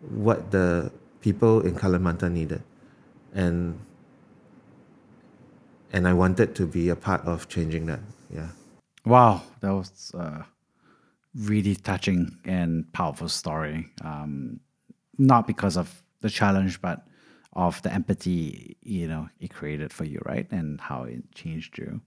what 0.00 0.50
the 0.50 0.90
people 1.20 1.60
in 1.60 1.74
Kalimantan 1.74 2.32
needed. 2.32 2.62
And 3.32 3.78
and 5.92 6.06
I 6.06 6.12
wanted 6.12 6.54
to 6.56 6.66
be 6.66 6.88
a 6.88 6.96
part 6.96 7.24
of 7.24 7.48
changing 7.48 7.86
that. 7.86 8.00
Yeah. 8.32 8.48
Wow, 9.04 9.42
that 9.60 9.70
was 9.70 10.12
a 10.14 10.44
really 11.34 11.74
touching 11.74 12.36
and 12.44 12.92
powerful 12.92 13.28
story. 13.28 13.88
Um, 14.04 14.60
not 15.18 15.46
because 15.46 15.76
of 15.76 16.02
the 16.20 16.30
challenge, 16.30 16.80
but 16.80 17.06
of 17.54 17.82
the 17.82 17.92
empathy 17.92 18.76
you 18.82 19.08
know 19.08 19.28
it 19.40 19.50
created 19.52 19.92
for 19.92 20.04
you, 20.04 20.20
right, 20.24 20.46
and 20.50 20.80
how 20.80 21.04
it 21.04 21.22
changed 21.34 21.78
you. 21.78 22.00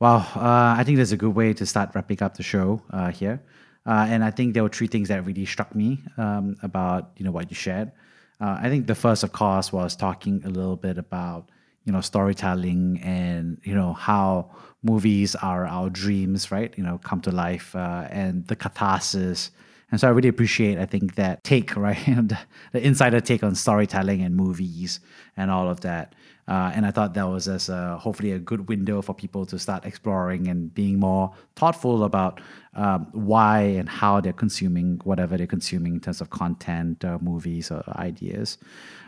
Wow, 0.00 0.18
uh, 0.36 0.74
I 0.78 0.82
think 0.84 0.98
that's 0.98 1.12
a 1.12 1.16
good 1.16 1.34
way 1.34 1.52
to 1.54 1.64
start 1.66 1.90
wrapping 1.94 2.22
up 2.22 2.36
the 2.36 2.42
show 2.42 2.82
uh, 2.90 3.10
here. 3.10 3.42
Uh, 3.86 4.06
and 4.08 4.24
I 4.24 4.30
think 4.30 4.54
there 4.54 4.62
were 4.62 4.70
three 4.70 4.86
things 4.86 5.08
that 5.08 5.24
really 5.26 5.44
struck 5.44 5.74
me 5.74 6.02
um, 6.16 6.56
about 6.62 7.10
you 7.16 7.24
know 7.24 7.32
what 7.32 7.50
you 7.50 7.54
shared. 7.54 7.92
Uh, 8.40 8.58
I 8.60 8.68
think 8.68 8.86
the 8.86 8.94
first, 8.94 9.22
of 9.22 9.32
course, 9.32 9.72
was 9.72 9.94
talking 9.94 10.42
a 10.44 10.48
little 10.48 10.76
bit 10.76 10.98
about 10.98 11.50
you 11.84 11.92
know 11.92 12.00
storytelling 12.00 13.00
and 13.02 13.58
you 13.62 13.74
know 13.74 13.92
how 13.92 14.50
movies 14.82 15.34
are 15.34 15.66
our 15.66 15.90
dreams, 15.90 16.50
right? 16.50 16.72
You 16.76 16.84
know, 16.84 16.98
come 16.98 17.20
to 17.22 17.30
life 17.30 17.74
uh, 17.76 18.08
and 18.10 18.46
the 18.46 18.56
catharsis. 18.56 19.50
And 19.90 20.00
so 20.00 20.08
I 20.08 20.10
really 20.10 20.28
appreciate, 20.28 20.78
I 20.78 20.86
think, 20.86 21.14
that 21.16 21.44
take, 21.44 21.76
right? 21.76 22.04
the, 22.06 22.38
the 22.72 22.84
insider 22.84 23.20
take 23.20 23.42
on 23.42 23.54
storytelling 23.54 24.22
and 24.22 24.34
movies 24.34 25.00
and 25.36 25.50
all 25.50 25.68
of 25.68 25.80
that. 25.80 26.14
Uh, 26.46 26.70
and 26.74 26.84
I 26.84 26.90
thought 26.90 27.14
that 27.14 27.26
was 27.26 27.48
as 27.48 27.70
a, 27.70 27.96
hopefully 27.96 28.32
a 28.32 28.38
good 28.38 28.68
window 28.68 29.00
for 29.00 29.14
people 29.14 29.46
to 29.46 29.58
start 29.58 29.86
exploring 29.86 30.48
and 30.48 30.74
being 30.74 31.00
more 31.00 31.32
thoughtful 31.56 32.04
about 32.04 32.40
um, 32.74 33.06
why 33.12 33.60
and 33.60 33.88
how 33.88 34.20
they're 34.20 34.34
consuming 34.34 35.00
whatever 35.04 35.38
they're 35.38 35.46
consuming 35.46 35.94
in 35.94 36.00
terms 36.00 36.20
of 36.20 36.28
content, 36.28 37.02
or 37.02 37.18
movies, 37.20 37.70
or 37.70 37.82
ideas. 37.96 38.58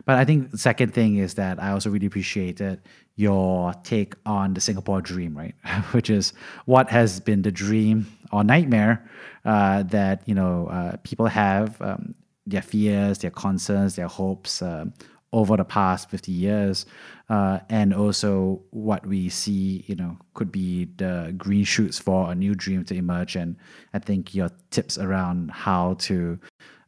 But 0.06 0.16
I 0.16 0.24
think 0.24 0.52
the 0.52 0.58
second 0.58 0.94
thing 0.94 1.16
is 1.16 1.34
that 1.34 1.62
I 1.62 1.72
also 1.72 1.90
really 1.90 2.06
appreciated 2.06 2.80
your 3.16 3.74
take 3.82 4.14
on 4.24 4.54
the 4.54 4.60
Singapore 4.60 5.02
dream, 5.02 5.36
right? 5.36 5.54
Which 5.90 6.08
is 6.08 6.32
what 6.64 6.88
has 6.88 7.20
been 7.20 7.42
the 7.42 7.50
dream 7.50 8.06
or 8.32 8.44
nightmare 8.44 9.06
uh, 9.46 9.82
that 9.84 10.22
you 10.26 10.34
know 10.34 10.66
uh, 10.66 10.96
people 11.04 11.26
have, 11.26 11.80
um, 11.80 12.14
their 12.46 12.62
fears, 12.62 13.18
their 13.18 13.30
concerns, 13.30 13.96
their 13.96 14.08
hopes. 14.08 14.60
Uh, 14.60 14.86
over 15.32 15.56
the 15.56 15.64
past 15.64 16.08
50 16.08 16.32
years 16.32 16.86
uh, 17.28 17.58
and 17.68 17.92
also 17.92 18.62
what 18.70 19.04
we 19.04 19.28
see 19.28 19.84
you 19.86 19.94
know 19.94 20.16
could 20.34 20.52
be 20.52 20.86
the 20.96 21.34
green 21.36 21.64
shoots 21.64 21.98
for 21.98 22.30
a 22.30 22.34
new 22.34 22.54
dream 22.54 22.84
to 22.84 22.94
emerge 22.94 23.34
and 23.36 23.56
i 23.92 23.98
think 23.98 24.34
your 24.34 24.48
tips 24.70 24.96
around 24.96 25.50
how 25.50 25.94
to 25.94 26.38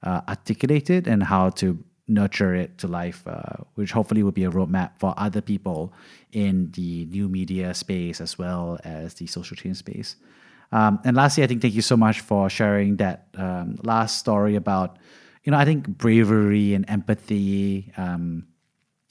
uh, 0.04 0.20
articulate 0.28 0.88
it 0.88 1.06
and 1.09 1.24
how 1.24 1.50
to 1.50 1.82
nurture 2.06 2.54
it 2.54 2.78
to 2.78 2.86
life 2.86 3.26
uh, 3.26 3.56
which 3.74 3.90
hopefully 3.90 4.22
will 4.22 4.32
be 4.32 4.44
a 4.44 4.50
roadmap 4.50 4.92
for 4.98 5.12
other 5.18 5.42
people 5.42 5.92
in 6.32 6.70
the 6.70 7.04
new 7.06 7.28
media 7.28 7.74
space 7.74 8.20
as 8.20 8.38
well 8.38 8.78
as 8.84 9.14
the 9.14 9.26
social 9.26 9.56
change 9.56 9.76
space 9.76 10.16
um, 10.72 10.98
and 11.04 11.16
lastly 11.16 11.42
i 11.42 11.46
think 11.46 11.62
thank 11.62 11.74
you 11.74 11.82
so 11.82 11.96
much 11.96 12.20
for 12.20 12.48
sharing 12.50 12.96
that 12.96 13.28
um, 13.36 13.78
last 13.82 14.18
story 14.18 14.56
about 14.56 14.98
you 15.48 15.52
know, 15.52 15.56
I 15.56 15.64
think 15.64 15.88
bravery 15.88 16.74
and 16.74 16.84
empathy 16.90 17.90
um, 17.96 18.46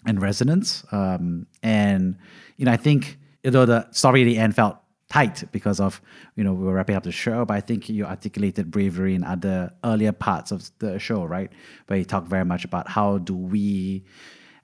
and 0.05 0.21
resonance. 0.21 0.85
Um, 0.91 1.47
and, 1.63 2.15
you 2.57 2.65
know, 2.65 2.71
I 2.71 2.77
think, 2.77 3.17
although 3.43 3.65
the 3.65 3.91
story 3.91 4.21
at 4.21 4.25
the 4.25 4.37
end 4.37 4.55
felt 4.55 4.77
tight 5.09 5.45
because 5.51 5.79
of, 5.79 5.99
you 6.35 6.43
know, 6.43 6.53
we 6.53 6.63
were 6.63 6.73
wrapping 6.73 6.95
up 6.95 7.01
the 7.01 7.11
show, 7.11 7.43
but 7.43 7.55
I 7.55 7.61
think 7.61 7.89
you 7.89 8.05
articulated 8.05 8.69
bravery 8.69 9.15
in 9.15 9.23
other 9.23 9.73
earlier 9.83 10.11
parts 10.11 10.51
of 10.51 10.69
the 10.77 10.99
show, 10.99 11.23
right? 11.23 11.51
Where 11.87 11.97
you 11.97 12.05
talk 12.05 12.25
very 12.25 12.45
much 12.45 12.65
about 12.65 12.87
how 12.87 13.17
do 13.17 13.35
we, 13.35 14.05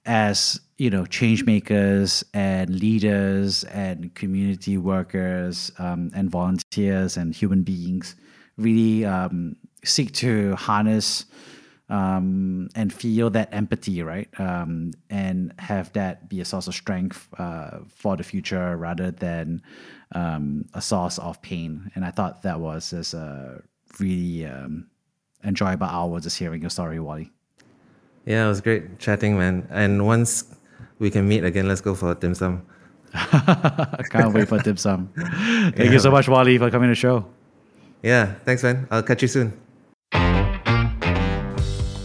as, 0.06 0.60
you 0.78 0.90
know, 0.90 1.06
change 1.06 1.44
makers 1.44 2.24
and 2.34 2.70
leaders 2.80 3.64
and 3.64 4.14
community 4.14 4.76
workers 4.76 5.72
um, 5.78 6.10
and 6.14 6.30
volunteers 6.30 7.16
and 7.16 7.34
human 7.34 7.62
beings, 7.62 8.16
really 8.56 9.04
um, 9.04 9.56
seek 9.84 10.12
to 10.12 10.54
harness 10.56 11.26
um, 11.88 12.68
and 12.74 12.92
feel 12.92 13.30
that 13.30 13.52
empathy, 13.52 14.02
right? 14.02 14.28
Um, 14.38 14.92
and 15.10 15.52
have 15.58 15.92
that 15.92 16.28
be 16.28 16.40
a 16.40 16.44
source 16.44 16.66
of 16.66 16.74
strength 16.74 17.28
uh, 17.38 17.80
for 17.88 18.16
the 18.16 18.24
future 18.24 18.76
rather 18.76 19.10
than 19.10 19.62
um, 20.12 20.66
a 20.74 20.80
source 20.80 21.18
of 21.18 21.40
pain. 21.42 21.90
And 21.94 22.04
I 22.04 22.10
thought 22.10 22.42
that 22.42 22.60
was 22.60 22.90
just 22.90 23.14
a 23.14 23.62
really 24.00 24.46
um, 24.46 24.88
enjoyable 25.44 25.86
hour 25.86 26.20
just 26.20 26.38
hearing 26.38 26.62
your 26.62 26.70
story, 26.70 26.98
Wally. 26.98 27.33
Yeah, 28.26 28.46
it 28.46 28.48
was 28.48 28.60
great 28.60 28.98
chatting, 28.98 29.38
man. 29.38 29.66
And 29.70 30.06
once 30.06 30.44
we 30.98 31.10
can 31.10 31.28
meet 31.28 31.44
again, 31.44 31.68
let's 31.68 31.80
go 31.80 31.94
for 31.94 32.14
dim 32.14 32.34
sum. 32.34 32.62
Can't 33.12 34.32
wait 34.32 34.48
for 34.48 34.58
dim 34.58 34.76
sum. 34.76 35.10
Thank 35.16 35.78
yeah. 35.78 35.92
you 35.92 35.98
so 35.98 36.10
much, 36.10 36.28
Wally, 36.28 36.58
for 36.58 36.70
coming 36.70 36.88
to 36.88 36.92
the 36.92 36.96
show. 36.96 37.26
Yeah, 38.02 38.34
thanks, 38.44 38.62
man. 38.62 38.86
I'll 38.90 39.02
catch 39.02 39.22
you 39.22 39.28
soon. 39.28 39.58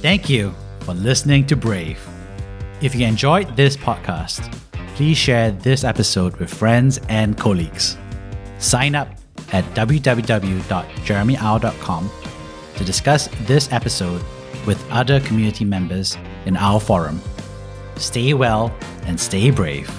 Thank 0.01 0.29
you 0.29 0.53
for 0.81 0.93
listening 0.93 1.45
to 1.47 1.57
Brave. 1.57 1.99
If 2.81 2.95
you 2.95 3.05
enjoyed 3.05 3.57
this 3.57 3.75
podcast, 3.75 4.49
please 4.95 5.17
share 5.17 5.51
this 5.51 5.83
episode 5.83 6.37
with 6.37 6.53
friends 6.53 7.01
and 7.09 7.37
colleagues. 7.37 7.97
Sign 8.59 8.95
up 8.95 9.09
at 9.51 9.65
www.jeremyau.com 9.75 12.09
to 12.75 12.85
discuss 12.85 13.27
this 13.41 13.69
episode 13.73 14.23
with 14.69 14.91
other 14.91 15.19
community 15.21 15.65
members 15.65 16.15
in 16.45 16.55
our 16.55 16.79
forum. 16.79 17.19
Stay 17.95 18.35
well 18.35 18.71
and 19.07 19.19
stay 19.19 19.49
brave. 19.49 19.89